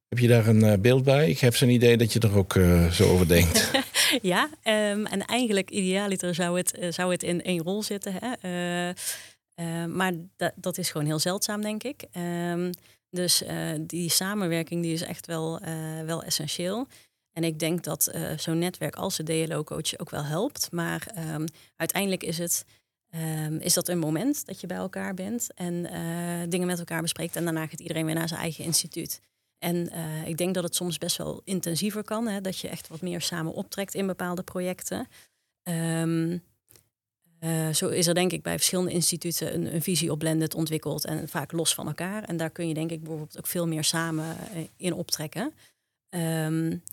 Heb 0.07 0.19
je 0.19 0.27
daar 0.27 0.47
een 0.47 0.63
uh, 0.63 0.73
beeld 0.73 1.03
bij? 1.03 1.29
Ik 1.29 1.39
heb 1.39 1.55
zo'n 1.55 1.69
idee 1.69 1.97
dat 1.97 2.13
je 2.13 2.19
er 2.19 2.37
ook 2.37 2.55
uh, 2.55 2.91
zo 2.91 3.09
over 3.09 3.27
denkt. 3.27 3.71
ja, 4.21 4.49
um, 4.63 5.05
en 5.05 5.25
eigenlijk 5.25 5.69
idealiter 5.69 6.35
zou 6.35 6.57
het, 6.57 6.77
uh, 6.79 6.91
zou 6.91 7.11
het 7.11 7.23
in 7.23 7.43
één 7.43 7.63
rol 7.63 7.83
zitten. 7.83 8.13
Hè? 8.13 8.93
maar 9.87 10.13
dat, 10.37 10.53
dat 10.55 10.77
is 10.77 10.91
gewoon 10.91 11.07
heel 11.07 11.19
zeldzaam, 11.19 11.61
denk 11.61 11.83
ik. 11.83 12.03
Ehm, 12.11 12.71
dus 13.09 13.43
die 13.79 14.09
samenwerking 14.09 14.81
die 14.81 14.93
is 14.93 15.01
echt 15.01 15.25
wel, 15.25 15.59
wel 16.05 16.23
essentieel. 16.23 16.87
En 17.35 17.43
ik 17.43 17.59
denk 17.59 17.83
dat 17.83 18.13
zo'n 18.37 18.59
netwerk 18.59 18.95
als 18.95 19.17
de 19.17 19.23
DLO-coach 19.23 19.97
ook 19.97 20.09
wel 20.09 20.23
helpt. 20.23 20.71
Maar 20.71 21.07
ehm, 21.15 21.45
uiteindelijk 21.75 22.23
is 22.23 22.37
het 22.37 22.65
Ehm, 23.15 23.55
is 23.55 23.73
dat 23.73 23.87
een 23.87 23.99
moment 23.99 24.45
dat 24.45 24.61
je 24.61 24.67
bij 24.67 24.77
elkaar 24.77 25.13
bent 25.13 25.53
en 25.53 25.85
eh, 25.85 26.49
dingen 26.49 26.67
met 26.67 26.79
elkaar 26.79 27.01
bespreekt 27.01 27.35
en 27.35 27.43
daarna 27.43 27.67
gaat 27.67 27.79
iedereen 27.79 28.05
weer 28.05 28.15
naar 28.15 28.27
zijn 28.27 28.39
eigen 28.39 28.63
instituut. 28.63 29.21
En 29.57 29.89
eh, 29.89 30.27
ik 30.27 30.37
denk 30.37 30.53
dat 30.53 30.63
het 30.63 30.75
soms 30.75 30.97
best 30.97 31.17
wel 31.17 31.41
intensiever 31.43 32.03
kan, 32.03 32.27
hè, 32.27 32.41
dat 32.41 32.59
je 32.59 32.67
echt 32.67 32.87
wat 32.87 33.01
meer 33.01 33.21
samen 33.21 33.53
optrekt 33.53 33.93
in 33.93 34.07
bepaalde 34.07 34.43
projecten. 34.43 35.07
Um, 35.63 36.43
zo 37.73 37.87
is 37.87 38.07
er 38.07 38.13
denk 38.13 38.31
ik 38.31 38.41
bij 38.41 38.55
verschillende 38.55 38.91
instituten 38.91 39.53
een, 39.53 39.73
een, 39.73 39.81
visie 39.81 40.11
op 40.11 40.19
blended 40.19 40.55
ontwikkeld 40.55 41.05
en 41.05 41.29
vaak 41.29 41.51
los 41.51 41.73
van 41.73 41.87
elkaar. 41.87 42.23
En 42.23 42.37
daar 42.37 42.49
kun 42.49 42.67
je 42.67 42.73
denk 42.73 42.91
ik 42.91 42.99
bijvoorbeeld 42.99 43.37
ook 43.37 43.47
veel 43.47 43.67
meer 43.67 43.83
samen 43.83 44.37
in 44.77 44.93
optrekken. 44.93 45.53
Um, 46.09 46.83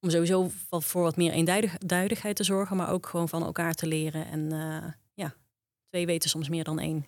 om 0.00 0.10
sowieso 0.10 0.50
voor 0.70 1.02
wat 1.02 1.16
meer 1.16 1.32
eenduidigheid 1.32 2.36
te 2.36 2.44
zorgen, 2.44 2.76
maar 2.76 2.90
ook 2.90 3.06
gewoon 3.06 3.28
van 3.28 3.42
elkaar 3.42 3.74
te 3.74 3.86
leren 3.86 4.26
en 4.26 4.50
ja, 5.14 5.34
Twee 5.88 6.06
weten 6.06 6.30
soms 6.30 6.48
meer 6.48 6.64
dan 6.64 6.78
één. 6.78 7.06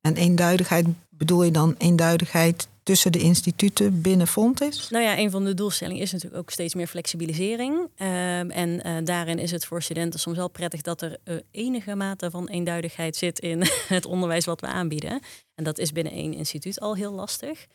En 0.00 0.16
eenduidigheid 0.16 0.86
bedoel 1.08 1.42
je 1.42 1.50
dan 1.50 1.74
eenduidigheid 1.78 2.68
tussen 2.82 3.12
de 3.12 3.18
instituten 3.18 4.00
binnen 4.00 4.26
Fontis? 4.26 4.88
Nou 4.90 5.04
ja, 5.04 5.18
een 5.18 5.30
van 5.30 5.44
de 5.44 5.54
doelstellingen 5.54 6.02
is 6.02 6.12
natuurlijk 6.12 6.42
ook 6.42 6.50
steeds 6.50 6.74
meer 6.74 6.86
flexibilisering. 6.86 7.88
Ehm, 7.94 8.50
en 8.50 8.86
uh, 8.86 8.96
daarin 9.04 9.38
is 9.38 9.50
het 9.50 9.64
voor 9.64 9.82
studenten 9.82 10.20
soms 10.20 10.36
wel 10.36 10.48
prettig 10.48 10.80
dat 10.80 11.02
er 11.02 11.16
uh, 11.24 11.36
enige 11.50 11.94
mate 11.94 12.30
van 12.30 12.48
eenduidigheid 12.48 13.16
zit 13.16 13.38
in 13.38 13.62
het 13.88 14.06
onderwijs 14.06 14.44
wat 14.44 14.60
we 14.60 14.66
aanbieden. 14.66 15.20
En 15.54 15.64
dat 15.64 15.78
is 15.78 15.92
binnen 15.92 16.12
één 16.12 16.34
instituut 16.34 16.80
al 16.80 16.94
heel 16.94 17.12
lastig. 17.12 17.66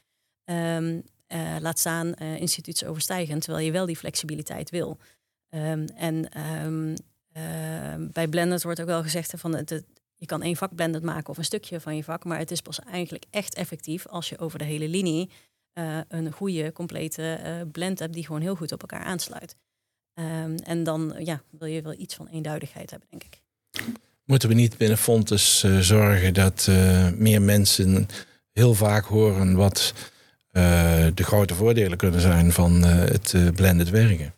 Um, 0.45 1.03
uh, 1.27 1.55
laat 1.60 1.79
staan 1.79 2.13
instituutsoverstijgend, 2.13 3.41
terwijl 3.41 3.65
je 3.65 3.72
wel 3.72 3.86
die 3.86 3.98
flexibiliteit 3.98 4.70
wil. 4.70 4.98
Um, 5.50 5.86
en 5.86 6.29
bij 8.12 8.27
Blended 8.27 8.63
wordt 8.63 8.82
ook 8.82 8.88
wel 8.88 9.03
gezegd 9.03 9.34
van 9.36 9.65
je 10.15 10.25
kan 10.25 10.41
één 10.41 10.55
vak 10.55 10.75
blended 10.75 11.03
maken 11.03 11.29
of 11.29 11.38
een 11.38 11.44
stukje 11.44 11.79
van 11.79 11.96
je 11.96 12.03
vak, 12.03 12.24
maar 12.24 12.38
het 12.38 12.51
is 12.51 12.62
pas 12.62 12.79
eigenlijk 12.79 13.25
echt 13.29 13.55
effectief 13.55 14.08
als 14.08 14.29
je 14.29 14.39
over 14.39 14.60
de 14.60 14.65
hele 14.65 14.88
linie 14.88 15.29
uh, 15.74 15.98
een 16.08 16.32
goede, 16.32 16.72
complete 16.72 17.39
uh, 17.44 17.72
blend 17.72 18.00
hebt 18.00 18.13
die 18.13 18.25
gewoon 18.25 18.41
heel 18.41 18.55
goed 18.55 18.72
op 18.72 18.82
elkaar 18.82 19.03
aansluit. 19.03 19.55
En 20.63 20.84
dan 20.84 21.15
ja, 21.20 21.41
wil 21.50 21.67
je 21.67 21.82
wel 21.82 21.94
iets 21.98 22.15
van 22.15 22.27
eenduidigheid 22.27 22.89
hebben, 22.91 23.10
denk 23.10 23.24
ik. 23.24 23.41
Moeten 24.24 24.50
we 24.50 24.55
niet 24.55 24.77
binnen 24.77 24.98
Fontes 24.98 25.63
uh, 25.63 25.79
zorgen 25.79 26.34
dat 26.34 26.67
meer 27.15 27.41
mensen 27.41 28.08
heel 28.51 28.74
vaak 28.74 29.05
horen 29.05 29.55
wat 29.55 29.94
de 31.13 31.24
grote 31.24 31.55
voordelen 31.55 31.97
kunnen 31.97 32.21
zijn 32.21 32.51
van 32.51 32.83
het 32.83 33.33
blended 33.55 33.89
werken? 33.89 34.33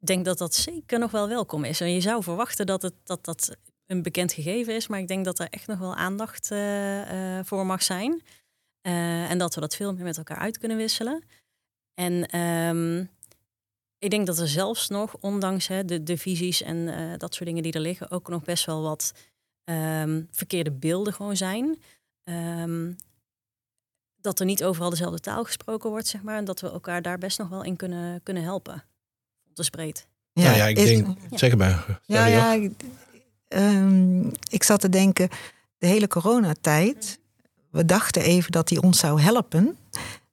Ik 0.00 0.06
denk 0.06 0.24
dat 0.24 0.38
dat 0.38 0.54
zeker 0.54 0.98
nog 0.98 1.10
wel 1.10 1.28
welkom 1.28 1.64
is. 1.64 1.80
En 1.80 1.92
je 1.92 2.00
zou 2.00 2.22
verwachten 2.22 2.66
dat 2.66 2.82
het, 2.82 2.92
dat, 3.04 3.24
dat 3.24 3.56
een 3.86 4.02
bekend 4.02 4.32
gegeven 4.32 4.74
is. 4.74 4.88
Maar 4.88 4.98
ik 4.98 5.08
denk 5.08 5.24
dat 5.24 5.38
er 5.38 5.48
echt 5.50 5.66
nog 5.66 5.78
wel 5.78 5.94
aandacht 5.94 6.46
voor 7.42 7.66
mag 7.66 7.82
zijn. 7.82 8.22
En 8.82 9.38
dat 9.38 9.54
we 9.54 9.60
dat 9.60 9.76
veel 9.76 9.94
meer 9.94 10.04
met 10.04 10.16
elkaar 10.16 10.38
uit 10.38 10.58
kunnen 10.58 10.76
wisselen. 10.76 11.24
En 11.94 12.40
um, 12.40 13.10
ik 13.98 14.10
denk 14.10 14.26
dat 14.26 14.38
er 14.38 14.48
zelfs 14.48 14.88
nog, 14.88 15.16
ondanks 15.20 15.66
hè, 15.66 15.84
de, 15.84 16.02
de 16.02 16.16
visies 16.16 16.62
en 16.62 16.86
dat 17.18 17.34
soort 17.34 17.48
dingen 17.48 17.62
die 17.62 17.72
er 17.72 17.80
liggen, 17.80 18.10
ook 18.10 18.28
nog 18.28 18.44
best 18.44 18.66
wel 18.66 18.82
wat 18.82 19.14
um, 19.64 20.28
verkeerde 20.30 20.70
beelden 20.70 21.12
gewoon 21.12 21.36
zijn. 21.36 21.78
Um, 22.24 22.96
dat 24.20 24.40
er 24.40 24.46
niet 24.46 24.64
overal 24.64 24.90
dezelfde 24.90 25.20
taal 25.20 25.44
gesproken 25.44 25.90
wordt, 25.90 26.06
zeg 26.06 26.22
maar. 26.22 26.36
En 26.36 26.44
dat 26.44 26.60
we 26.60 26.70
elkaar 26.70 27.02
daar 27.02 27.18
best 27.18 27.38
nog 27.38 27.48
wel 27.48 27.62
in 27.62 27.76
kunnen, 27.76 28.22
kunnen 28.22 28.42
helpen. 28.42 28.84
Dus 29.54 29.70
breed. 29.70 30.06
Ja, 30.32 30.54
ja, 30.54 30.66
ik 30.66 30.76
denk, 30.76 31.06
ja. 31.30 31.36
zeg 31.38 31.56
maar. 31.56 32.00
Ja, 32.06 32.26
ja, 32.26 32.68
um, 33.48 34.32
ik 34.50 34.62
zat 34.62 34.80
te 34.80 34.88
denken, 34.88 35.28
de 35.78 35.86
hele 35.86 36.08
coronatijd, 36.08 37.18
we 37.70 37.84
dachten 37.84 38.22
even 38.22 38.52
dat 38.52 38.68
die 38.68 38.82
ons 38.82 38.98
zou 38.98 39.20
helpen. 39.20 39.76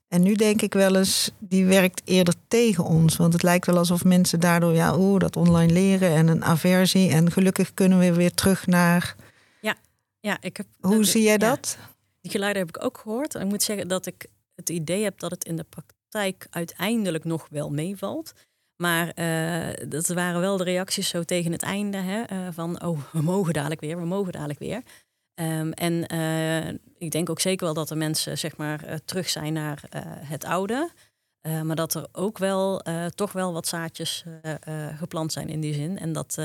En 0.08 0.22
nu 0.22 0.34
denk 0.34 0.62
ik 0.62 0.74
wel 0.74 0.96
eens, 0.96 1.32
die 1.40 1.66
werkt 1.66 2.02
eerder 2.06 2.34
tegen 2.48 2.84
ons. 2.84 3.18
Want 3.18 3.34
het 3.34 3.44
lijkt 3.44 3.66
wel 3.66 3.78
alsof 3.78 4.04
mensen 4.04 4.40
daardoor, 4.40 4.74
ja, 4.74 4.98
oeh, 4.98 5.20
dat 5.20 5.36
online 5.36 5.74
leren 5.74 6.10
en 6.10 6.28
een 6.28 6.44
aversie. 6.44 7.10
En 7.10 7.32
gelukkig 7.32 7.74
kunnen 7.74 8.00
we 8.00 8.14
weer 8.14 8.34
terug 8.34 8.68
naar. 8.68 9.16
Ja, 9.62 9.76
ja 10.20 10.38
ik 10.42 10.58
heb. 10.58 10.66
Hoe 10.82 11.04
zie 11.04 11.24
jij 11.24 11.38
dat? 11.38 11.78
Die 12.26 12.34
geluiden 12.34 12.66
heb 12.66 12.76
ik 12.78 12.84
ook 12.84 12.98
gehoord. 12.98 13.36
En 13.36 13.42
ik 13.42 13.48
moet 13.48 13.64
zeggen 13.64 13.88
dat 13.88 14.06
ik 14.06 14.28
het 14.56 14.70
idee 14.70 15.04
heb 15.04 15.20
dat 15.20 15.32
het 15.32 15.46
in 15.46 15.56
de 15.56 15.66
praktijk 15.70 16.48
uiteindelijk 16.50 17.24
nog 17.24 17.48
wel 17.50 17.72
meevalt. 17.72 18.34
Maar 18.76 19.12
uh, 19.16 19.90
dat 19.90 20.08
waren 20.08 20.42
wel 20.42 20.58
de 20.58 20.64
reacties 20.64 21.10
zo 21.10 21.24
tegen 21.24 21.52
het 21.52 21.64
einde. 21.64 21.98
Hè, 21.98 22.32
uh, 22.32 22.48
van, 22.52 22.84
oh, 22.84 23.00
we 23.12 23.22
mogen 23.22 23.54
dadelijk 23.54 23.82
weer, 23.82 23.98
we 23.98 24.06
mogen 24.06 24.32
dadelijk 24.32 24.60
weer. 24.60 24.82
Um, 25.42 25.72
en 25.72 26.14
uh, 26.14 26.68
ik 26.98 27.12
denk 27.12 27.30
ook 27.30 27.40
zeker 27.40 27.66
wel 27.66 27.74
dat 27.74 27.90
er 27.90 27.98
mensen 27.98 28.38
zeg 28.38 28.58
maar, 28.58 29.00
terug 29.06 29.30
zijn 29.30 29.54
naar 29.54 29.82
het 30.24 30.46
oude. 30.46 30.90
maar 31.64 31.76
dat 31.76 31.94
er 31.94 32.08
ook 32.12 32.38
wel 32.38 32.82
toch 33.16 33.32
wel 33.32 33.54
wat 33.54 33.68
zaadjes 33.68 34.24
geplant 34.98 35.32
zijn 35.32 35.50
in 35.50 35.60
die 35.60 35.74
zin. 35.74 36.00
En 36.00 36.14
dat, 36.14 36.38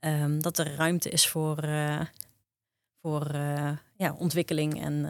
um, 0.00 0.42
dat 0.42 0.58
er 0.58 0.74
ruimte 0.74 1.10
is 1.10 1.28
voor, 1.28 1.68
voor 3.02 3.30
ja, 4.00 4.14
ontwikkeling. 4.18 4.82
En, 4.82 5.02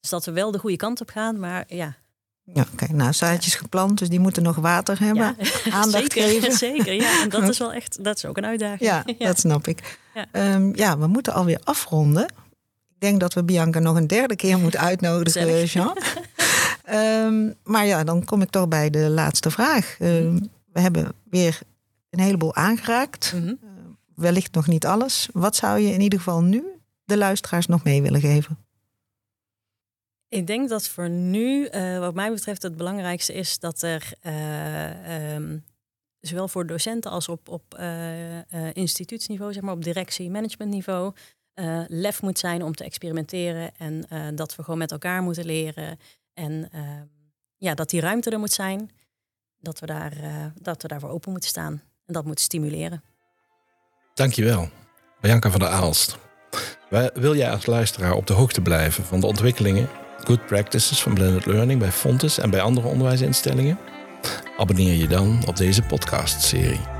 dus 0.00 0.10
dat 0.10 0.24
we 0.24 0.32
wel 0.32 0.50
de 0.50 0.58
goede 0.58 0.76
kant 0.76 1.00
op 1.00 1.10
gaan. 1.10 1.38
Maar 1.38 1.64
ja, 1.68 1.96
ja, 2.44 2.66
oké. 2.72 2.92
Nou, 2.92 3.12
zaadjes 3.12 3.54
geplant, 3.54 3.98
dus 3.98 4.08
die 4.08 4.20
moeten 4.20 4.42
nog 4.42 4.56
water 4.56 5.00
hebben. 5.00 5.36
Aandacht 5.70 6.12
zeker, 6.12 6.22
geven. 6.22 6.52
Zeker, 6.68 6.92
ja. 6.92 7.22
En 7.22 7.28
dat 7.28 7.48
is 7.48 7.58
wel 7.58 7.72
echt, 7.82 8.04
dat 8.04 8.16
is 8.16 8.24
ook 8.24 8.36
een 8.36 8.46
uitdaging. 8.46 8.80
Ja, 8.80 9.04
dat 9.18 9.38
snap 9.38 9.66
ik. 9.66 9.98
Ja. 10.14 10.54
Um, 10.54 10.76
ja, 10.76 10.98
we 10.98 11.06
moeten 11.06 11.32
alweer 11.32 11.60
afronden. 11.64 12.24
Ik 12.88 13.00
denk 13.10 13.20
dat 13.20 13.34
we 13.34 13.44
Bianca 13.44 13.78
nog 13.78 13.96
een 13.96 14.06
derde 14.06 14.36
keer 14.36 14.58
moeten 14.58 14.80
uitnodigen, 14.80 15.64
Jean. 15.64 15.96
um, 16.90 17.54
maar 17.64 17.86
ja, 17.86 18.04
dan 18.04 18.24
kom 18.24 18.42
ik 18.42 18.50
toch 18.50 18.68
bij 18.68 18.90
de 18.90 19.08
laatste 19.10 19.50
vraag. 19.50 19.96
Um, 20.00 20.50
we 20.72 20.80
hebben 20.80 21.12
weer 21.30 21.58
een 22.10 22.20
heleboel 22.20 22.54
aangeraakt. 22.54 23.32
Mm 23.34 23.40
-hmm. 23.40 23.58
uh, 23.62 23.70
wellicht 24.14 24.54
nog 24.54 24.66
niet 24.66 24.86
alles. 24.86 25.28
Wat 25.32 25.56
zou 25.56 25.78
je 25.78 25.92
in 25.92 26.00
ieder 26.00 26.18
geval 26.18 26.42
nu 26.42 26.64
de 27.04 27.16
luisteraars 27.16 27.66
nog 27.66 27.84
mee 27.84 28.02
willen 28.02 28.20
geven? 28.20 28.58
Ik 30.34 30.46
denk 30.46 30.68
dat 30.68 30.88
voor 30.88 31.08
nu, 31.08 31.68
uh, 31.70 31.98
wat 31.98 32.14
mij 32.14 32.30
betreft, 32.30 32.62
het 32.62 32.76
belangrijkste 32.76 33.32
is 33.32 33.58
dat 33.58 33.82
er 33.82 34.12
uh, 34.22 35.34
um, 35.34 35.64
zowel 36.20 36.48
voor 36.48 36.66
docenten 36.66 37.10
als 37.10 37.28
op, 37.28 37.48
op 37.48 37.76
uh, 37.80 38.74
instituutsniveau, 38.74 39.52
zeg 39.52 39.62
maar 39.62 39.74
op 39.74 39.84
directie, 39.84 40.30
managementniveau, 40.30 41.12
lef 41.88 42.22
moet 42.22 42.38
zijn 42.38 42.62
om 42.62 42.74
te 42.74 42.84
experimenteren 42.84 43.72
en 43.76 44.06
dat 44.36 44.56
we 44.56 44.62
gewoon 44.62 44.78
met 44.78 44.92
elkaar 44.92 45.22
moeten 45.22 45.44
leren 45.44 45.98
en 46.32 46.68
ehm, 46.72 47.04
ja, 47.56 47.74
dat 47.74 47.90
die 47.90 48.00
ruimte 48.00 48.30
er 48.30 48.38
moet 48.38 48.52
zijn, 48.52 48.90
dat 49.58 49.80
we, 49.80 49.86
daar, 49.86 50.12
dat 50.60 50.82
we 50.82 50.88
daarvoor 50.88 51.10
open 51.10 51.30
moeten 51.30 51.48
staan 51.48 51.82
en 52.06 52.12
dat 52.12 52.24
moeten 52.24 52.44
stimuleren. 52.44 53.02
Dankjewel, 54.14 54.68
Bianca 55.20 55.50
van 55.50 55.60
der 55.60 55.68
Aalst. 55.68 56.18
Wil 57.14 57.36
jij 57.36 57.50
als 57.50 57.66
luisteraar 57.66 58.12
op 58.12 58.26
de 58.26 58.32
hoogte 58.32 58.60
blijven 58.60 59.04
van 59.04 59.20
de 59.20 59.26
ontwikkelingen 59.26 59.88
good 60.24 60.46
practices 60.46 61.02
van 61.02 61.14
blended 61.14 61.46
learning 61.46 61.80
bij 61.80 61.92
Fontes 61.92 62.38
en 62.38 62.50
bij 62.50 62.60
andere 62.60 62.86
onderwijsinstellingen? 62.86 63.78
Abonneer 64.58 64.94
je 64.94 65.08
dan 65.08 65.42
op 65.46 65.56
deze 65.56 65.82
podcastserie. 65.82 66.93